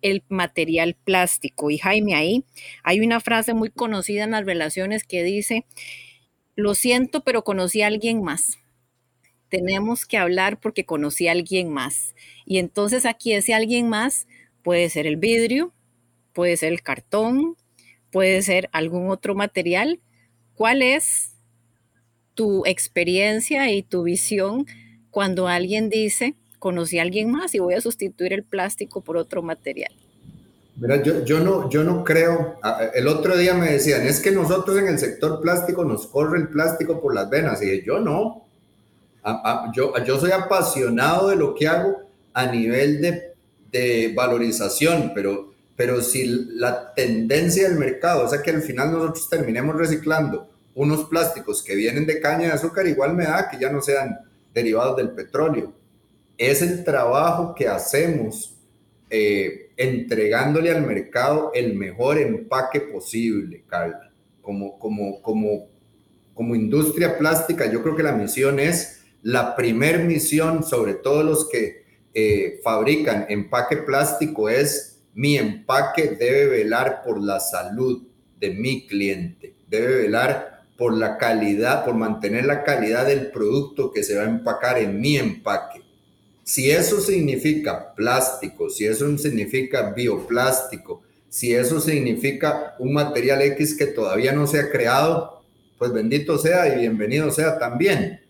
el 0.02 0.22
material 0.28 0.96
plástico. 1.04 1.70
Y 1.70 1.78
Jaime, 1.78 2.14
ahí 2.14 2.44
hay 2.85 3.00
una 3.00 3.20
frase 3.20 3.54
muy 3.54 3.70
conocida 3.70 4.24
en 4.24 4.33
las 4.33 4.44
relaciones 4.44 5.04
que 5.04 5.22
dice, 5.22 5.64
lo 6.59 6.75
siento, 6.75 7.23
pero 7.23 7.44
conocí 7.44 7.83
a 7.83 7.87
alguien 7.87 8.21
más. 8.21 8.59
Tenemos 9.49 10.07
que 10.07 10.18
hablar 10.18 10.59
porque 10.59 10.85
conocí 10.85 11.29
a 11.29 11.33
alguien 11.33 11.73
más. 11.73 12.16
Y 12.47 12.59
entonces 12.59 13.07
aquí 13.07 13.33
ese 13.33 13.55
alguien 13.55 13.88
más 13.88 14.27
puede 14.64 14.90
ser 14.90 15.07
el 15.07 15.18
vidrio, 15.18 15.73
puede 16.33 16.57
ser 16.57 16.73
el 16.73 16.83
cartón, 16.83 17.57
puede 18.11 18.42
ser 18.42 18.68
algún 18.73 19.09
otro 19.09 19.37
material. 19.37 20.01
¿Cuál 20.57 20.83
es 20.83 21.37
tu 22.35 22.66
experiencia 22.66 23.71
y 23.71 23.85
tu 23.85 24.03
visión 24.03 24.66
cuando 25.12 25.47
alguien 25.47 25.88
dice, 25.90 26.35
conocí 26.59 26.99
a 26.99 27.03
alguien 27.03 27.31
más 27.31 27.55
y 27.55 27.61
voy 27.61 27.75
a 27.75 27.81
sustituir 27.81 28.33
el 28.33 28.42
plástico 28.42 29.01
por 29.01 29.16
otro 29.16 29.44
material? 29.44 29.92
Mira, 30.81 31.03
yo, 31.03 31.25
yo, 31.25 31.41
no, 31.41 31.69
yo 31.69 31.83
no 31.83 32.05
creo, 32.05 32.61
el 32.95 33.09
otro 33.09 33.37
día 33.37 33.53
me 33.55 33.73
decían, 33.73 34.07
es 34.07 34.21
que 34.21 34.31
nosotros 34.31 34.79
en 34.79 34.87
el 34.87 34.99
sector 34.99 35.41
plástico 35.41 35.85
nos 35.85 36.07
corre 36.07 36.38
el 36.38 36.49
plástico 36.49 37.01
por 37.01 37.14
las 37.14 37.29
venas, 37.29 37.61
y 37.62 37.83
yo 37.85 37.99
no, 37.99 38.45
yo, 39.75 39.93
yo 40.05 40.21
soy 40.21 40.31
apasionado 40.31 41.31
de 41.31 41.37
lo 41.37 41.55
que 41.57 41.67
hago 41.67 42.03
a 42.33 42.47
nivel 42.47 43.01
de, 43.01 44.12
valorización, 44.14 45.12
pero, 45.14 45.53
pero 45.77 46.01
si 46.01 46.25
la 46.27 46.95
tendencia 46.95 47.69
del 47.69 47.79
mercado, 47.79 48.25
o 48.25 48.29
sea 48.29 48.43
que 48.43 48.51
al 48.51 48.62
final 48.62 48.93
nosotros 48.93 49.29
terminemos 49.29 49.77
reciclando 49.77 50.49
unos 50.75 51.05
plásticos 51.05 51.62
que 51.62 51.75
vienen 51.75 52.07
de 52.07 52.21
caña 52.21 52.47
de 52.47 52.53
azúcar, 52.53 52.87
igual 52.87 53.14
me 53.14 53.25
da 53.25 53.49
que 53.51 53.59
ya 53.59 53.71
no 53.71 53.83
sean 53.83 54.19
derivados 54.55 54.97
del 54.97 55.11
petróleo. 55.11 55.73
Es 56.38 56.62
el 56.62 56.85
trabajo 56.85 57.55
que 57.55 57.69
hacemos 57.69 58.55
eh, 59.11 59.67
entregándole 59.79 60.71
al 60.73 60.85
mercado 60.85 61.53
el 61.55 61.75
mejor 61.75 62.19
empaque 62.19 62.81
posible, 62.81 63.64
Carla. 63.67 64.12
Como, 64.43 64.79
como, 64.79 65.23
como, 65.23 65.69
como 66.35 66.55
industria 66.55 67.17
plástica, 67.17 67.71
yo 67.71 67.83
creo 67.83 67.97
que 67.97 68.03
la 68.03 68.12
misión 68.12 68.59
es 68.59 69.05
la 69.23 69.55
primer 69.57 70.05
misión, 70.05 70.64
sobre 70.64 70.95
todo 70.95 71.23
los 71.23 71.49
que 71.49 71.85
eh, 72.12 72.61
fabrican 72.64 73.27
empaque 73.29 73.79
plástico, 73.79 74.49
es 74.49 75.01
mi 75.14 75.37
empaque 75.37 76.17
debe 76.19 76.47
velar 76.47 77.03
por 77.05 77.21
la 77.23 77.38
salud 77.38 78.03
de 78.38 78.51
mi 78.51 78.87
cliente, 78.87 79.55
debe 79.69 80.03
velar 80.03 80.64
por 80.77 80.97
la 80.97 81.19
calidad, 81.19 81.85
por 81.85 81.95
mantener 81.95 82.47
la 82.47 82.64
calidad 82.64 83.07
del 83.07 83.31
producto 83.31 83.93
que 83.93 84.03
se 84.03 84.17
va 84.17 84.23
a 84.23 84.29
empacar 84.29 84.79
en 84.79 85.01
mi 85.01 85.17
empaque. 85.17 85.83
Si 86.49 86.71
eso 86.71 86.99
significa 87.03 87.93
plástico, 87.95 88.71
si 88.71 88.87
eso 88.87 89.19
significa 89.19 89.91
bioplástico, 89.91 91.03
si 91.29 91.53
eso 91.53 91.79
significa 91.79 92.75
un 92.79 92.95
material 92.95 93.43
X 93.43 93.77
que 93.77 93.85
todavía 93.85 94.33
no 94.33 94.47
se 94.47 94.59
ha 94.59 94.71
creado, 94.71 95.43
pues 95.77 95.93
bendito 95.93 96.39
sea 96.39 96.75
y 96.75 96.79
bienvenido 96.79 97.31
sea 97.31 97.59
también. 97.59 98.23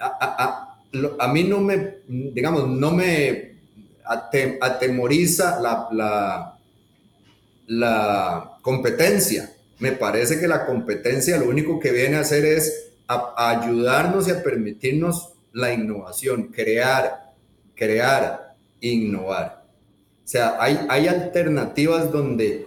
A, 0.00 0.76
mí 1.32 1.44
no 1.44 1.60
me, 1.60 1.98
digamos, 2.08 2.68
no 2.68 2.90
me 2.90 3.58
atemoriza 4.60 5.60
la, 5.60 6.58
competencia 8.60 9.52
me 9.78 9.92
parece 9.92 10.40
que 10.40 10.48
la 10.48 10.66
competencia 10.66 11.36
lo 11.36 11.48
único 11.48 11.78
que 11.78 11.92
viene 11.92 12.16
a 12.16 12.20
hacer 12.20 12.44
es 12.44 12.90
ayudarnos 13.06 14.26
y 14.26 14.32
a 14.32 14.42
permitirnos 14.42 15.33
la 15.54 15.72
innovación, 15.72 16.48
crear, 16.48 17.32
crear, 17.74 18.56
innovar. 18.80 19.64
O 20.24 20.26
sea, 20.26 20.56
hay, 20.60 20.78
hay 20.88 21.06
alternativas 21.06 22.10
donde, 22.10 22.66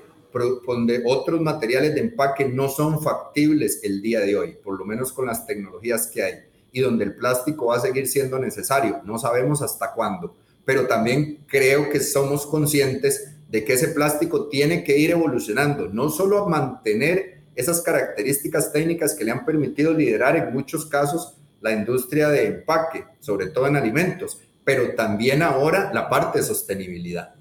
donde 0.66 1.04
otros 1.06 1.42
materiales 1.42 1.94
de 1.94 2.02
empaque 2.02 2.46
no 2.46 2.70
son 2.70 3.02
factibles 3.02 3.82
el 3.84 4.02
día 4.02 4.22
de 4.22 4.38
hoy, 4.38 4.58
por 4.64 4.80
lo 4.80 4.86
menos 4.86 5.12
con 5.12 5.26
las 5.26 5.46
tecnologías 5.46 6.08
que 6.08 6.24
hay, 6.24 6.34
y 6.72 6.80
donde 6.80 7.04
el 7.04 7.16
plástico 7.16 7.68
va 7.68 7.76
a 7.76 7.82
seguir 7.82 8.08
siendo 8.08 8.40
necesario. 8.40 9.02
No 9.04 9.20
sabemos 9.20 9.62
hasta 9.62 9.94
cuándo, 9.94 10.38
pero 10.64 10.88
también 10.88 11.40
creo 11.46 11.90
que 11.90 12.00
somos 12.00 12.46
conscientes 12.46 13.34
de 13.50 13.66
que 13.66 13.74
ese 13.74 13.90
plástico 13.90 14.48
tiene 14.48 14.86
que 14.86 14.98
ir 14.98 15.12
evolucionando, 15.12 15.90
no 15.90 16.10
solo 16.10 16.40
a 16.40 16.50
mantener 16.50 17.42
esas 17.54 17.82
características 17.82 18.72
técnicas 18.72 19.14
que 19.14 19.26
le 19.26 19.32
han 19.32 19.44
permitido 19.44 19.94
liderar 19.94 20.38
en 20.38 20.54
muchos 20.54 20.86
casos 20.86 21.38
la 21.62 21.72
industria 21.72 22.30
de 22.30 22.48
empaque, 22.48 23.06
sobre 23.20 23.48
todo 23.48 23.68
en 23.68 23.76
alimentos, 23.76 24.40
pero 24.64 24.96
también 24.96 25.42
ahora 25.42 25.92
la 25.94 26.10
parte 26.10 26.40
de 26.40 26.46
sostenibilidad 26.46 27.38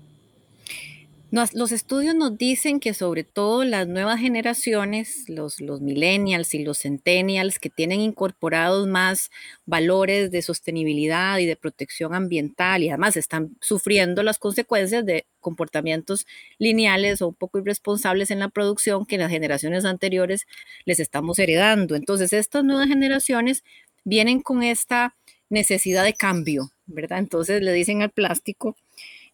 los 1.53 1.73
estudios 1.73 2.15
nos 2.15 2.39
dicen 2.39 2.79
que 2.81 2.95
sobre 2.95 3.25
todo 3.25 3.65
las 3.65 3.87
nuevas 3.89 4.21
generaciones, 4.21 5.29
los, 5.29 5.61
los 5.61 5.81
millennials 5.81 6.55
y 6.55 6.65
los 6.65 6.79
centennials, 6.79 7.59
que 7.59 7.69
tienen 7.69 8.01
incorporados 8.01 8.87
más 8.87 9.31
valores 9.67 10.31
de 10.31 10.41
sostenibilidad 10.41 11.39
y 11.39 11.47
de 11.47 11.57
protección 11.57 12.15
ambiental 12.15 12.83
y 12.83 12.89
además 12.89 13.17
están 13.17 13.57
sufriendo 13.61 14.23
las 14.23 14.39
consecuencias 14.39 15.05
de 15.05 15.27
comportamientos 15.41 16.27
lineales 16.59 17.21
o 17.23 17.29
un 17.29 17.35
poco 17.35 17.59
irresponsables 17.59 18.31
en 18.31 18.39
la 18.39 18.49
producción 18.49 19.05
que 19.05 19.19
las 19.19 19.31
generaciones 19.31 19.85
anteriores 19.85 20.47
les 20.85 21.01
estamos 21.01 21.39
heredando. 21.39 21.97
Entonces, 21.97 22.33
estas 22.33 22.65
nuevas 22.65 22.89
generaciones 22.89 23.63
vienen 24.07 24.41
con 24.41 24.63
esta 24.63 25.15
necesidad 25.51 26.05
de 26.05 26.15
cambio, 26.15 26.71
¿verdad? 26.87 27.19
Entonces 27.19 27.61
le 27.61 27.73
dicen 27.73 28.03
al 28.03 28.11
plástico, 28.11 28.77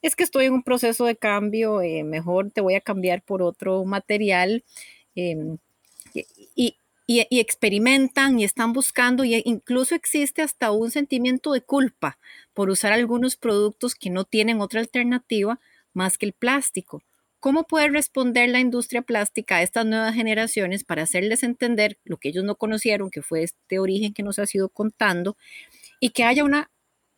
es 0.01 0.17
que 0.17 0.25
estoy 0.25 0.47
en 0.47 0.55
un 0.55 0.63
proceso 0.65 1.05
de 1.05 1.15
cambio, 1.15 1.83
eh, 1.83 2.03
mejor 2.05 2.51
te 2.51 2.63
voy 2.63 2.75
a 2.75 2.81
cambiar 2.81 3.23
por 3.23 3.43
otro 3.43 3.85
material. 3.85 4.65
Em, 5.15 5.59
y, 6.57 6.77
experimentan 7.39 8.39
y 8.41 8.45
están 8.45 8.73
buscando, 8.73 9.25
y 9.25 9.43
incluso 9.45 9.95
existe 9.95 10.41
hasta 10.41 10.71
un 10.73 10.91
sentimiento 10.91 11.53
de 11.53 11.61
culpa 11.61 12.19
por 12.55 12.71
usar 12.71 12.93
algunos 12.93 13.37
productos 13.37 13.95
que 13.95 14.09
no 14.09 14.25
tienen 14.25 14.61
otra 14.63 14.81
alternativa 14.81 15.61
más 15.93 16.17
que 16.17 16.27
el 16.27 16.33
plástico. 16.33 17.03
¿Cómo 17.43 17.65
puede 17.65 17.89
responder 17.89 18.49
la 18.51 18.61
industria 18.61 19.03
plástica 19.03 19.57
a 19.57 19.63
estas 19.63 19.85
nuevas 19.85 20.15
generaciones 20.15 20.85
para 20.85 21.03
hacerles 21.03 21.43
entender 21.43 21.99
lo 22.05 22.17
que 22.17 22.29
ellos 22.29 22.45
no 22.45 22.55
conocieron, 22.55 23.11
que 23.11 23.21
fue 23.21 23.43
este 23.43 23.81
origen 23.81 24.15
que 24.15 24.23
nos 24.23 24.39
ha 24.39 24.47
sido 24.47 24.69
contando, 24.69 25.37
y 25.99 26.11
que 26.11 26.23
haya 26.23 26.45
una, 26.45 26.71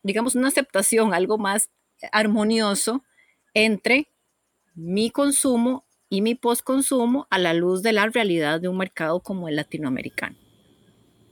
digamos, 0.02 0.34
una 0.34 0.48
aceptación, 0.48 1.12
algo 1.12 1.36
más 1.36 1.68
armonioso 2.10 3.04
entre 3.52 4.08
mi 4.74 5.10
consumo 5.10 5.84
y 6.08 6.22
mi 6.22 6.34
postconsumo 6.34 7.26
a 7.28 7.38
la 7.38 7.52
luz 7.52 7.82
de 7.82 7.92
la 7.92 8.06
realidad 8.06 8.62
de 8.62 8.68
un 8.68 8.78
mercado 8.78 9.20
como 9.20 9.50
el 9.50 9.56
latinoamericano. 9.56 10.36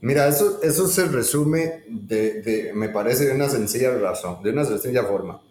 Mira, 0.01 0.27
eso, 0.27 0.61
eso 0.61 0.87
se 0.87 1.07
resume, 1.07 1.83
de, 1.87 2.71
me 2.75 2.89
parece, 2.89 3.25
de 3.25 3.33
una 3.33 3.49
sencilla 3.49 3.89
razón, 3.97 4.43
de 4.43 4.51
una 4.51 4.65
sencilla 4.65 5.01
forma. 5.05 5.41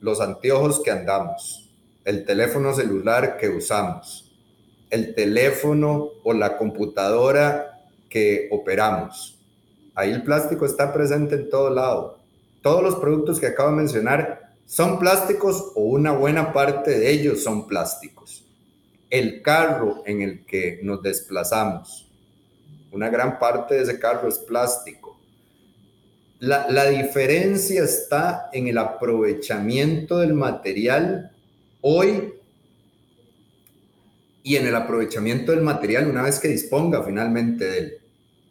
Los 0.00 0.20
anteojos 0.20 0.82
que 0.82 0.90
andamos, 0.90 1.69
el 2.04 2.24
teléfono 2.24 2.72
celular 2.74 3.36
que 3.36 3.48
usamos, 3.48 4.32
el 4.90 5.14
teléfono 5.14 6.10
o 6.24 6.32
la 6.32 6.56
computadora 6.56 7.80
que 8.08 8.48
operamos. 8.50 9.38
Ahí 9.94 10.10
el 10.10 10.22
plástico 10.22 10.64
está 10.64 10.92
presente 10.92 11.34
en 11.34 11.50
todo 11.50 11.70
lado. 11.70 12.18
Todos 12.62 12.82
los 12.82 12.96
productos 12.96 13.38
que 13.38 13.46
acabo 13.46 13.70
de 13.70 13.76
mencionar 13.76 14.50
son 14.66 14.98
plásticos 14.98 15.72
o 15.74 15.82
una 15.82 16.12
buena 16.12 16.52
parte 16.52 16.98
de 16.98 17.10
ellos 17.10 17.42
son 17.42 17.66
plásticos. 17.66 18.44
El 19.08 19.42
carro 19.42 20.02
en 20.06 20.22
el 20.22 20.46
que 20.46 20.80
nos 20.82 21.02
desplazamos, 21.02 22.08
una 22.92 23.08
gran 23.08 23.38
parte 23.38 23.74
de 23.74 23.82
ese 23.82 23.98
carro 23.98 24.28
es 24.28 24.38
plástico. 24.38 25.18
La, 26.38 26.70
la 26.70 26.86
diferencia 26.86 27.82
está 27.82 28.48
en 28.52 28.68
el 28.68 28.78
aprovechamiento 28.78 30.18
del 30.18 30.34
material 30.34 31.32
hoy 31.80 32.34
y 34.42 34.56
en 34.56 34.66
el 34.66 34.74
aprovechamiento 34.74 35.52
del 35.52 35.62
material 35.62 36.08
una 36.08 36.22
vez 36.22 36.38
que 36.38 36.48
disponga 36.48 37.02
finalmente 37.02 37.64
de 37.64 37.78
él. 37.78 37.98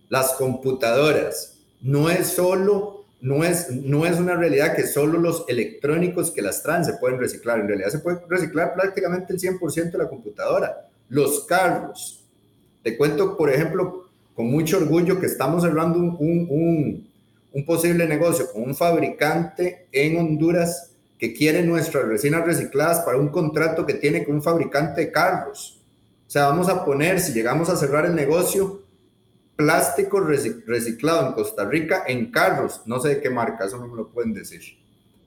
Las 0.10 0.34
computadoras 0.34 1.60
no 1.82 2.10
es 2.10 2.28
solo, 2.28 3.06
no 3.22 3.44
es, 3.44 3.70
no 3.70 4.06
es 4.06 4.18
una 4.18 4.36
realidad 4.36 4.76
que 4.76 4.88
solo 4.88 5.20
los 5.20 5.46
electrónicos 5.48 6.32
que 6.32 6.42
las 6.42 6.64
traen 6.64 6.86
se 6.86 6.94
pueden 6.94 7.20
reciclar. 7.20 7.60
En 7.60 7.68
realidad 7.68 7.90
se 7.90 8.00
puede 8.00 8.22
reciclar 8.28 8.74
prácticamente 8.74 9.34
el 9.34 9.40
100% 9.40 9.92
de 9.92 9.98
la 9.98 10.10
computadora. 10.10 10.88
Los 11.10 11.46
carros. 11.46 12.24
Te 12.84 12.98
cuento, 12.98 13.36
por 13.36 13.50
ejemplo, 13.50 14.10
con 14.36 14.48
mucho 14.48 14.78
orgullo 14.78 15.20
que 15.20 15.26
estamos 15.26 15.64
cerrando 15.64 16.00
un, 16.00 16.16
un, 16.18 17.10
un 17.52 17.66
posible 17.66 18.08
negocio 18.08 18.52
con 18.52 18.64
un 18.64 18.76
fabricante 18.76 19.88
en 19.92 20.18
Honduras 20.18 20.92
que 21.20 21.34
quiere 21.34 21.62
nuestras 21.62 22.06
resinas 22.06 22.46
recicladas 22.46 23.02
para 23.02 23.18
un 23.18 23.28
contrato 23.30 23.86
que 23.86 23.94
tiene 23.94 24.26
con 24.26 24.36
un 24.36 24.42
fabricante 24.42 25.02
de 25.02 25.12
carros 25.12 25.80
o 26.30 26.32
sea, 26.32 26.46
vamos 26.46 26.70
a 26.70 26.86
poner, 26.86 27.20
si 27.20 27.34
llegamos 27.34 27.70
a 27.70 27.76
cerrar 27.76 28.06
el 28.06 28.14
negocio, 28.14 28.84
plástico 29.56 30.20
reciclado 30.20 31.26
en 31.26 31.34
Costa 31.34 31.66
Rica 31.66 32.04
en 32.06 32.30
carros. 32.30 32.84
No 32.86 33.00
sé 33.00 33.10
de 33.10 33.22
qué 33.22 33.32
marca, 33.32 33.66
eso 33.66 33.80
no 33.80 33.88
me 33.88 33.96
lo 33.96 34.10
pueden 34.10 34.32
decir. 34.32 34.62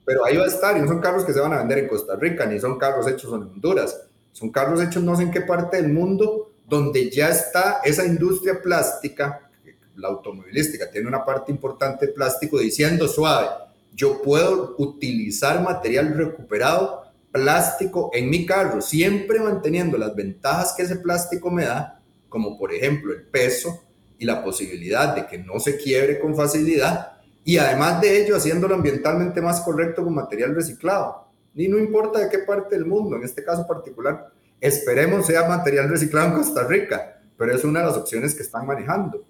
Pero 0.05 0.23
ahí 0.23 0.37
va 0.37 0.45
a 0.45 0.47
estar, 0.47 0.77
y 0.77 0.79
no 0.79 0.87
son 0.87 1.01
carros 1.01 1.25
que 1.25 1.33
se 1.33 1.41
van 1.41 1.51
a 1.51 1.57
vender 1.57 1.79
en 1.79 1.87
Costa 1.89 2.15
Rica, 2.15 2.45
ni 2.45 2.57
son 2.57 2.79
carros 2.79 3.05
hechos 3.05 3.33
en 3.33 3.41
Honduras. 3.41 4.01
Son 4.31 4.49
carros 4.49 4.81
hechos 4.81 5.03
no 5.03 5.13
sé 5.17 5.23
en 5.23 5.31
qué 5.31 5.41
parte 5.41 5.75
del 5.75 5.91
mundo 5.91 6.53
donde 6.69 7.09
ya 7.09 7.27
está 7.27 7.81
esa 7.83 8.05
industria 8.05 8.61
plástica, 8.61 9.49
la 9.97 10.07
automovilística 10.07 10.89
tiene 10.89 11.09
una 11.09 11.25
parte 11.25 11.51
importante 11.51 12.07
de 12.07 12.13
plástico 12.13 12.59
diciendo 12.59 13.09
suave, 13.09 13.49
yo 13.93 14.21
puedo 14.21 14.75
utilizar 14.77 15.61
material 15.61 16.15
recuperado 16.15 17.03
plástico 17.31 18.11
en 18.13 18.29
mi 18.29 18.45
carro, 18.45 18.81
siempre 18.81 19.39
manteniendo 19.39 19.97
las 19.97 20.15
ventajas 20.15 20.73
que 20.75 20.83
ese 20.83 20.97
plástico 20.97 21.49
me 21.49 21.65
da, 21.65 21.99
como 22.29 22.57
por 22.57 22.73
ejemplo 22.73 23.11
el 23.11 23.23
peso 23.23 23.83
y 24.19 24.25
la 24.25 24.43
posibilidad 24.43 25.15
de 25.15 25.25
que 25.25 25.39
no 25.39 25.59
se 25.59 25.77
quiebre 25.77 26.19
con 26.19 26.35
facilidad, 26.35 27.13
y 27.43 27.57
además 27.57 27.99
de 28.01 28.23
ello 28.23 28.35
haciéndolo 28.35 28.75
ambientalmente 28.75 29.41
más 29.41 29.61
correcto 29.61 30.03
con 30.03 30.13
material 30.13 30.55
reciclado. 30.55 31.27
Y 31.55 31.67
no 31.67 31.77
importa 31.77 32.19
de 32.19 32.29
qué 32.29 32.39
parte 32.39 32.75
del 32.75 32.85
mundo, 32.85 33.17
en 33.17 33.23
este 33.23 33.43
caso 33.43 33.67
particular, 33.67 34.31
esperemos 34.61 35.25
sea 35.25 35.47
material 35.47 35.89
reciclado 35.89 36.29
en 36.29 36.33
Costa 36.35 36.65
Rica, 36.65 37.19
pero 37.37 37.53
es 37.53 37.63
una 37.63 37.81
de 37.81 37.87
las 37.87 37.97
opciones 37.97 38.33
que 38.33 38.43
están 38.43 38.65
manejando. 38.65 39.23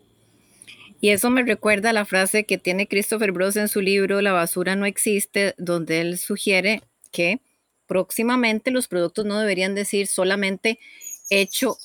Y 1.04 1.10
eso 1.10 1.30
me 1.30 1.44
recuerda 1.44 1.90
a 1.90 1.94
la 1.94 2.06
frase 2.06 2.46
que 2.46 2.58
tiene 2.58 2.88
Christopher 2.88 3.34
Bros 3.34 3.58
en 3.58 3.68
su 3.68 3.82
libro 3.82 4.22
La 4.22 4.32
basura 4.32 4.78
no 4.78 4.86
existe, 4.86 5.54
donde 5.58 6.00
él 6.00 6.18
sugiere 6.18 6.82
que 7.12 7.42
próximamente 7.88 8.72
los 8.72 8.88
productos 8.88 9.26
no 9.26 9.38
deberían 9.38 9.76
decir 9.76 10.08
solamente 10.08 10.80
hecho, 11.30 11.76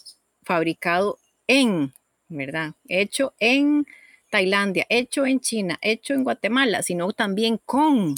fabricado 0.45 1.19
en, 1.49 1.93
¿verdad? 2.29 2.75
Hecho 2.87 3.35
en 3.41 3.87
Tailandia, 4.31 4.87
hecho 4.89 5.27
en 5.27 5.41
China, 5.41 5.81
hecho 5.83 6.15
en 6.15 6.23
Guatemala, 6.23 6.85
sino 6.85 7.13
también 7.13 7.59
con. 7.65 8.15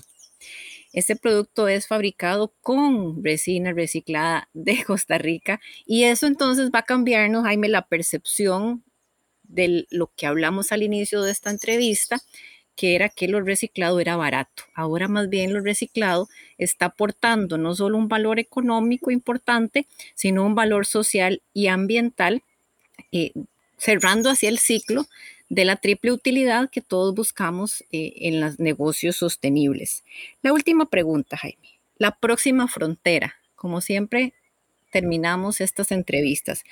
Ese 0.92 1.16
producto 1.16 1.66
es 1.66 1.86
fabricado 1.86 2.52
con 2.60 3.24
resina 3.24 3.72
reciclada 3.72 4.50
de 4.52 4.84
Costa 4.84 5.16
Rica 5.16 5.62
y 5.86 6.04
eso 6.04 6.26
entonces 6.26 6.70
va 6.70 6.80
a 6.80 6.84
cambiarnos, 6.84 7.44
Jaime, 7.44 7.70
la 7.70 7.88
percepción 7.88 8.84
de 9.50 9.86
lo 9.90 10.10
que 10.16 10.26
hablamos 10.26 10.72
al 10.72 10.82
inicio 10.82 11.22
de 11.22 11.32
esta 11.32 11.50
entrevista 11.50 12.20
que 12.80 12.94
era 12.94 13.10
que 13.10 13.28
lo 13.28 13.42
reciclado 13.42 14.00
era 14.00 14.16
barato. 14.16 14.62
Ahora 14.74 15.06
más 15.06 15.28
bien 15.28 15.52
lo 15.52 15.60
reciclado 15.60 16.30
está 16.56 16.86
aportando 16.86 17.58
no 17.58 17.74
solo 17.74 17.98
un 17.98 18.08
valor 18.08 18.38
económico 18.38 19.10
importante, 19.10 19.86
sino 20.14 20.46
un 20.46 20.54
valor 20.54 20.86
social 20.86 21.42
y 21.52 21.66
ambiental, 21.66 22.42
eh, 23.12 23.32
cerrando 23.76 24.30
así 24.30 24.46
el 24.46 24.58
ciclo 24.58 25.06
de 25.50 25.66
la 25.66 25.76
triple 25.76 26.12
utilidad 26.12 26.70
que 26.70 26.80
todos 26.80 27.14
buscamos 27.14 27.82
eh, 27.92 28.14
en 28.16 28.40
los 28.40 28.58
negocios 28.58 29.16
sostenibles. 29.16 30.04
La 30.40 30.54
última 30.54 30.86
pregunta, 30.86 31.36
Jaime. 31.36 31.80
La 31.98 32.16
próxima 32.16 32.66
frontera. 32.66 33.34
Como 33.56 33.82
siempre, 33.82 34.32
terminamos 34.90 35.60
estas 35.60 35.92
entrevistas. 35.92 36.64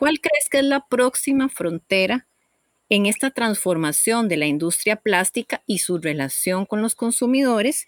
¿Cuál 0.00 0.18
crees 0.18 0.48
que 0.48 0.60
es 0.60 0.64
la 0.64 0.86
próxima 0.86 1.50
frontera 1.50 2.26
en 2.88 3.04
esta 3.04 3.32
transformación 3.32 4.28
de 4.28 4.38
la 4.38 4.46
industria 4.46 4.96
plástica 4.96 5.62
y 5.66 5.76
su 5.76 5.98
relación 5.98 6.64
con 6.64 6.80
los 6.80 6.94
consumidores 6.94 7.86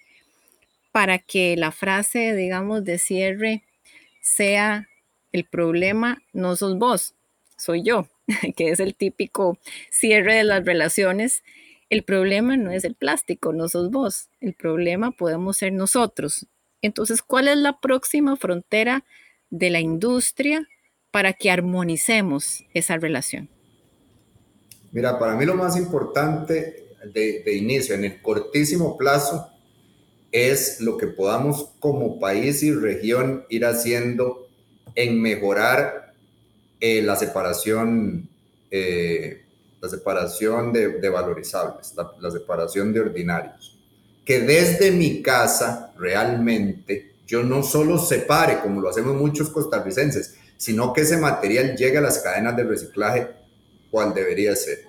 para 0.92 1.18
que 1.18 1.56
la 1.56 1.72
frase, 1.72 2.34
digamos, 2.34 2.84
de 2.84 2.98
cierre 2.98 3.62
sea 4.20 4.90
el 5.32 5.46
problema 5.46 6.22
no 6.34 6.54
sos 6.54 6.76
vos, 6.76 7.14
soy 7.56 7.82
yo, 7.82 8.10
que 8.58 8.68
es 8.68 8.80
el 8.80 8.94
típico 8.94 9.56
cierre 9.90 10.34
de 10.34 10.44
las 10.44 10.66
relaciones. 10.66 11.42
El 11.88 12.02
problema 12.02 12.58
no 12.58 12.72
es 12.72 12.84
el 12.84 12.94
plástico, 12.94 13.54
no 13.54 13.70
sos 13.70 13.90
vos, 13.90 14.28
el 14.42 14.52
problema 14.52 15.12
podemos 15.12 15.56
ser 15.56 15.72
nosotros. 15.72 16.46
Entonces, 16.82 17.22
¿cuál 17.22 17.48
es 17.48 17.56
la 17.56 17.80
próxima 17.80 18.36
frontera 18.36 19.02
de 19.48 19.70
la 19.70 19.80
industria 19.80 20.68
para 21.12 21.34
que 21.34 21.50
armonicemos 21.50 22.64
esa 22.74 22.96
relación? 22.96 23.48
Mira, 24.90 25.18
para 25.18 25.36
mí 25.36 25.44
lo 25.44 25.54
más 25.54 25.76
importante 25.76 26.88
de, 27.04 27.54
inicio, 27.54 27.94
en 27.94 28.04
el 28.04 28.22
cortísimo 28.22 28.96
plazo, 28.96 29.48
es 30.32 30.80
lo 30.80 30.96
que 30.96 31.08
podamos 31.08 31.70
como 31.78 32.18
país 32.18 32.62
y 32.62 32.72
región 32.72 33.44
ir 33.50 33.66
haciendo 33.66 34.48
en 34.94 35.20
mejorar 35.20 36.14
eh, 36.80 37.02
la 37.02 37.16
separación, 37.16 38.28
eh, 38.70 39.42
la 39.80 39.88
separación 39.88 40.72
de, 40.72 41.08
valorizables, 41.10 41.94
la, 41.94 42.30
separación 42.30 42.92
de 42.92 43.00
ordinarios. 43.00 43.78
Que 44.24 44.40
desde 44.40 44.90
mi 44.90 45.20
casa 45.20 45.92
realmente 45.98 47.12
yo 47.26 47.42
no 47.42 47.62
solo 47.62 47.98
separe, 47.98 48.60
como 48.60 48.80
lo 48.80 48.88
hacemos 48.88 49.14
muchos 49.16 49.50
costarricenses, 49.50 50.36
sino 50.62 50.92
que 50.92 51.00
ese 51.00 51.16
material 51.16 51.74
llegue 51.74 51.98
a 51.98 52.02
las 52.02 52.20
cadenas 52.20 52.56
de 52.56 52.62
reciclaje 52.62 53.26
cual 53.90 54.14
debería 54.14 54.54
ser. 54.54 54.84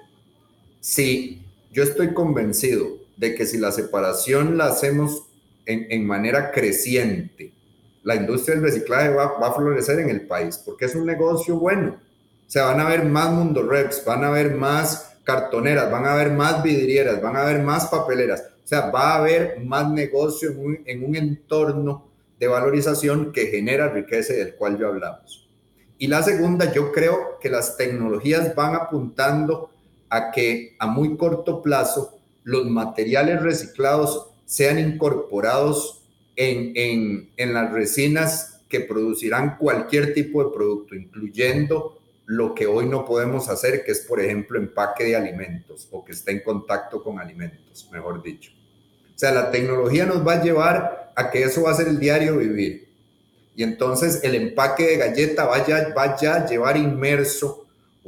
Sí, 0.80 1.44
yo 1.72 1.82
estoy 1.82 2.14
convencido 2.14 3.00
de 3.18 3.34
que 3.34 3.48
si 3.48 3.58
la 3.58 3.72
separación 3.72 4.56
la 4.56 4.68
hacemos 4.68 5.24
en, 5.66 6.06
manera 6.06 6.52
creciente, 6.52 7.54
la 8.04 8.14
industria 8.14 8.54
del 8.54 8.66
reciclaje 8.66 9.10
va, 9.16 9.34
a 9.42 9.54
florecer 9.54 9.98
en 9.98 10.12
el 10.12 10.28
país, 10.28 10.62
porque 10.64 10.86
es 10.86 10.94
un 10.94 11.08
negocio 11.08 11.58
bueno. 11.58 11.98
O 12.48 12.52
sea, 12.52 12.66
van 12.66 12.80
a 12.80 12.86
haber 12.86 13.06
más 13.06 13.32
mundo 13.32 13.68
reps, 13.68 14.06
van 14.06 14.24
a 14.24 14.28
haber 14.28 14.54
más 14.54 15.16
cartoneras, 15.24 15.90
van 15.90 16.06
a 16.06 16.14
haber 16.14 16.34
más 16.34 16.62
vidrieras, 16.62 17.20
van 17.20 17.36
a 17.36 17.42
haber 17.42 17.64
más 17.64 17.88
papeleras. 17.88 18.44
O 18.64 18.68
sea, 18.68 18.92
va 18.92 19.14
a 19.14 19.18
haber 19.18 19.60
más 19.62 19.90
negocio 19.90 20.52
en 20.52 20.60
un, 20.60 20.80
en 20.86 21.04
un 21.04 21.16
entorno 21.16 22.12
de 22.40 22.48
valorización 22.48 23.32
que 23.32 23.48
genera 23.48 23.90
riqueza 23.90 24.34
del 24.34 24.54
cual 24.54 24.78
yo 24.78 24.90
hablamos. 24.90 25.44
Y 25.98 26.08
la 26.08 26.24
segunda, 26.24 26.72
yo 26.74 26.92
creo 26.92 27.40
que 27.40 27.50
las 27.50 27.78
tecnologías 27.78 28.56
van 28.56 28.76
apuntando 28.76 29.70
a 30.10 30.32
que 30.32 30.76
a 30.80 30.88
muy 30.88 31.18
corto 31.18 31.62
plazo 31.62 32.20
los 32.44 32.70
materiales 32.70 33.42
reciclados 33.42 34.28
sean 34.46 34.80
incorporados 34.80 36.04
en, 36.36 37.30
en, 37.38 37.54
las 37.54 37.72
resinas 37.72 38.62
que 38.68 38.82
producirán 38.82 39.58
cualquier 39.58 40.14
tipo 40.14 40.44
de 40.44 40.52
producto, 40.54 40.96
incluyendo 40.96 42.00
lo 42.26 42.54
que 42.56 42.66
hoy 42.66 42.88
no 42.88 43.06
podemos 43.06 43.50
hacer, 43.50 43.84
que 43.84 43.92
es, 43.92 44.02
por 44.02 44.20
ejemplo, 44.20 44.58
empaque 44.58 45.06
de 45.06 45.16
alimentos 45.16 45.88
o 45.92 46.04
que 46.04 46.12
esté 46.12 46.32
en 46.32 46.42
contacto 46.42 47.04
con 47.04 47.20
alimentos, 47.20 47.90
mejor 47.92 48.22
dicho. 48.22 48.52
O 49.16 49.18
sea, 49.18 49.32
la 49.32 49.52
tecnología 49.52 50.06
nos 50.06 50.26
va 50.26 50.34
a 50.34 50.44
llevar 50.44 51.14
a 51.16 51.30
que 51.30 51.44
eso 51.44 51.64
va 51.64 51.72
a 51.72 51.76
ser 51.76 51.88
el 51.88 52.00
diario 52.00 52.38
vivir 52.38 52.93
y 53.56 53.64
entonces 53.64 54.24
el 54.24 54.36
empaque 54.36 54.84
de 54.88 54.98
galleta 54.98 55.46
vaya, 55.46 55.94
vaya 55.96 56.36
a 56.36 56.46
llevar 56.48 56.78
inmerso 56.78 57.66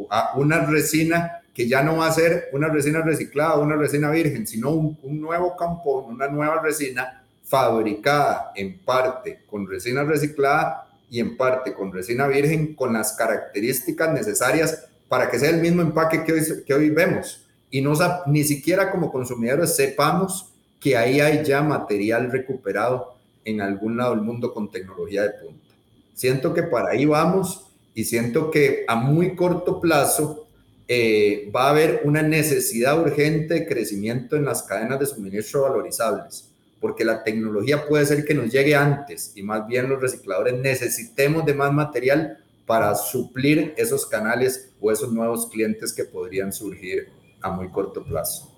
a 0.09 0.33
una 0.35 0.65
resina 0.65 1.41
que 1.53 1.67
ya 1.69 1.81
no 1.81 1.97
va 1.97 2.07
a 2.07 2.11
ser 2.11 2.49
una 2.51 2.67
resina 2.67 3.01
reciclada, 3.01 3.55
una 3.55 3.75
resina 3.75 4.09
virgen, 4.09 4.45
sino 4.45 4.71
un, 4.71 4.97
nuevo 5.21 5.55
campón, 5.55 6.15
una 6.15 6.27
nueva 6.27 6.61
resina 6.61 7.23
fabricada 7.43 8.51
en 8.55 8.79
parte 8.79 9.41
con 9.49 9.67
resina 9.67 10.03
reciclada 10.03 10.87
y 11.09 11.19
en 11.19 11.37
parte 11.37 11.73
con 11.73 11.93
resina 11.93 12.27
virgen 12.27 12.75
con 12.75 12.91
las 12.91 13.13
características 13.13 14.11
necesarias 14.11 14.85
para 15.07 15.29
que 15.29 15.39
sea 15.39 15.51
el 15.51 15.61
mismo 15.61 15.81
empaque 15.81 16.23
que 16.23 16.33
hoy, 16.33 16.41
que 16.65 16.73
hoy 16.73 16.89
vemos. 16.89 17.45
Y 17.69 17.81
no, 17.81 17.93
ni 18.25 18.43
siquiera 18.43 18.91
como 18.91 19.11
consumidores 19.11 19.75
sepamos 19.75 20.51
que 20.79 20.97
ahí 20.97 21.21
hay 21.21 21.45
ya 21.45 21.61
material 21.61 22.31
recuperado 22.31 23.14
en 23.45 23.61
algún 23.61 23.95
lado 23.97 24.15
del 24.15 24.23
mundo 24.23 24.53
con 24.53 24.69
tecnología 24.69 25.23
de 25.23 25.29
punta. 25.29 25.65
Siento 26.13 26.53
que 26.53 26.63
para 26.63 26.89
ahí 26.89 27.05
vamos 27.05 27.67
y 27.93 28.03
siento 28.03 28.51
que 28.51 28.83
a 28.87 28.95
muy 28.95 29.35
corto 29.35 29.79
plazo 29.79 30.47
eh, 30.87 31.49
va 31.55 31.67
a 31.67 31.69
haber 31.69 32.01
una 32.03 32.21
necesidad 32.21 32.99
urgente 32.99 33.53
de 33.53 33.67
crecimiento 33.67 34.35
en 34.35 34.45
las 34.45 34.63
cadenas 34.63 34.99
de 34.99 35.05
suministro 35.05 35.63
valorizables, 35.63 36.49
porque 36.79 37.05
la 37.05 37.23
tecnología 37.23 37.87
puede 37.87 38.05
ser 38.05 38.25
que 38.25 38.33
nos 38.33 38.51
llegue 38.51 38.75
antes 38.75 39.31
y 39.35 39.43
más 39.43 39.65
bien 39.67 39.89
los 39.89 40.01
recicladores 40.01 40.53
necesitemos 40.55 41.45
de 41.45 41.53
más 41.53 41.71
material 41.71 42.39
para 42.65 42.93
suplir 42.95 43.73
esos 43.77 44.05
canales 44.05 44.69
o 44.81 44.91
esos 44.91 45.11
nuevos 45.11 45.47
clientes 45.47 45.93
que 45.93 46.05
podrían 46.05 46.51
surgir 46.51 47.09
a 47.41 47.51
muy 47.51 47.69
corto 47.69 48.03
plazo. 48.03 48.54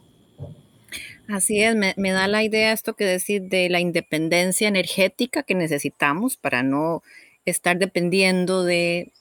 Así 1.29 1.61
es, 1.61 1.75
me, 1.75 2.11
da 2.11 2.27
la 2.27 2.43
idea 2.43 2.71
esto 2.71 2.95
que 2.95 3.03
decir 3.03 3.43
de 3.43 3.69
la 3.69 3.81
independencia 3.81 4.67
energética 4.67 5.43
que 5.43 5.55
necesitamos 5.55 6.37
para 6.37 6.63
no 6.63 7.03
estar 7.45 7.77
dependiendo 7.77 8.63
de 8.63 9.11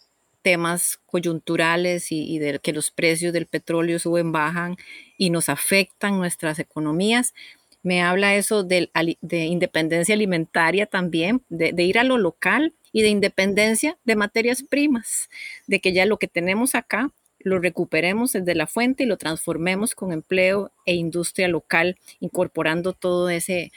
temas 0.42 1.01
coyunturales 1.07 2.12
y, 2.12 2.38
de 2.38 2.61
que 2.61 2.73
los 2.73 2.92
precios 2.92 3.33
del 3.33 3.47
petróleo 3.47 3.99
suben, 3.99 4.31
bajan 4.31 4.77
y 5.19 5.31
nos 5.31 5.49
afectan 5.49 6.19
nuestras 6.19 6.61
economías. 6.61 7.35
Me 7.83 8.03
habla 8.03 8.37
eso 8.37 8.62
de, 8.62 8.88
de 9.21 9.45
independencia 9.47 10.14
alimentaria 10.14 10.87
también, 10.87 11.42
de, 11.49 11.75
ir 11.83 11.99
a 11.99 12.05
lo 12.05 12.19
local 12.19 12.75
y 12.92 13.03
de 13.03 13.09
independencia 13.09 13.99
de 14.05 14.14
materias 14.14 14.62
primas, 14.62 15.29
de 15.66 15.81
que 15.81 15.92
ya 15.92 16.07
lo 16.07 16.19
que 16.19 16.29
tenemos 16.29 16.77
acá 16.77 17.11
lo 17.46 17.61
recuperemos 17.61 18.32
desde 18.32 18.56
la 18.56 18.66
fuente 18.66 19.04
y 19.04 19.06
lo 19.06 19.18
transformemos 19.18 19.94
con 19.94 20.11
empleo 20.11 20.72
e 20.85 20.96
industria 20.96 21.46
local, 21.46 21.96
incorporando 22.18 22.92
todo 22.92 23.30
ese 23.30 23.70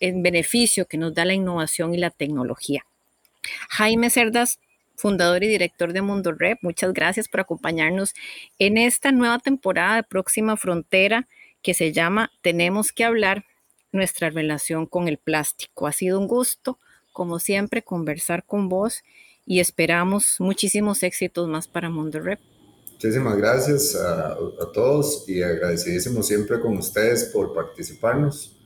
beneficio 0.00 0.86
que 0.86 0.98
nos 0.98 1.14
da 1.14 1.24
la 1.24 1.32
innovación 1.32 1.94
y 1.94 1.98
la 1.98 2.10
tecnología. 2.10 2.84
Jaime 3.70 4.10
Cerdas 4.10 4.58
fundador 4.96 5.44
y 5.44 5.48
director 5.48 5.92
de 5.92 6.02
Mundo 6.02 6.32
Rep. 6.32 6.58
Muchas 6.62 6.92
gracias 6.92 7.28
por 7.28 7.38
acompañarnos 7.38 8.12
en 8.58 8.76
esta 8.76 9.12
nueva 9.12 9.38
temporada 9.38 9.96
de 9.96 10.02
Próxima 10.02 10.56
Frontera 10.56 11.28
que 11.62 11.74
se 11.74 11.92
llama 11.92 12.32
Tenemos 12.40 12.90
que 12.90 13.04
hablar 13.04 13.44
nuestra 13.92 14.30
relación 14.30 14.86
con 14.86 15.06
el 15.06 15.18
plástico. 15.18 15.86
Ha 15.86 15.92
sido 15.92 16.18
un 16.18 16.26
gusto, 16.26 16.80
como 17.12 17.38
siempre, 17.38 17.82
conversar 17.82 18.42
con 18.42 18.68
vos 18.68 19.04
y 19.46 19.60
esperamos 19.60 20.40
muchísimos 20.40 21.04
éxitos 21.04 21.46
más 21.46 21.68
para 21.68 21.88
Mundo 21.88 22.18
Rep. 22.18 22.40
Muchísimas 23.02 23.36
gracias 23.36 23.96
a, 23.96 24.36
todos 24.72 25.28
y 25.28 25.42
agradecidísimo 25.42 26.22
siempre 26.22 26.60
con 26.60 26.78
ustedes 26.78 27.24
por 27.32 27.52
participarnos. 27.52 28.56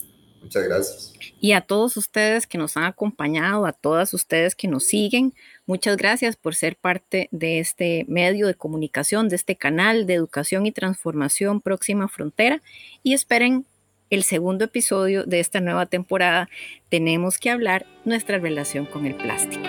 Muchas 0.43 0.65
gracias. 0.65 1.15
Y 1.41 1.53
a 1.53 1.63
todos 1.63 1.97
ustedes 1.97 2.47
que 2.47 2.59
nos 2.59 2.77
han 2.77 2.85
acompañado, 2.85 3.65
a 3.65 3.73
todas 3.73 4.13
ustedes 4.13 4.55
que 4.55 4.69
nos 4.69 4.85
siguen, 4.85 5.33
muchas 5.65 5.97
gracias 5.97 6.37
por 6.37 6.55
ser 6.55 6.77
parte 6.77 7.31
de 7.33 7.61
este 7.61 8.05
medio 8.09 8.47
de 8.47 8.55
comunicación, 8.55 9.31
de 9.31 9.37
este 9.37 9.57
canal 9.57 10.07
de 10.07 10.13
educación 10.13 10.67
y 10.67 10.73
transformación 10.73 11.63
Próxima 11.63 12.07
Frontera. 12.07 12.61
Y 13.03 13.15
esperen 13.15 13.65
el 14.11 14.23
segundo 14.23 14.67
episodio 14.67 15.25
de 15.25 15.41
esta 15.41 15.63
nueva 15.63 15.87
temporada. 15.87 16.51
Tenemos 16.91 17.39
que 17.39 17.49
hablar 17.49 17.87
nuestra 18.05 18.39
relación 18.39 18.85
con 18.85 19.07
el 19.07 19.15
plástico. 19.15 19.65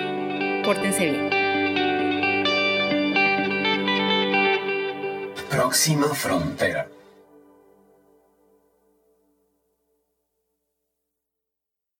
Pórtense 0.65 1.05
bien. 1.05 1.36
Próxima 5.67 6.15
Frontera 6.15 6.89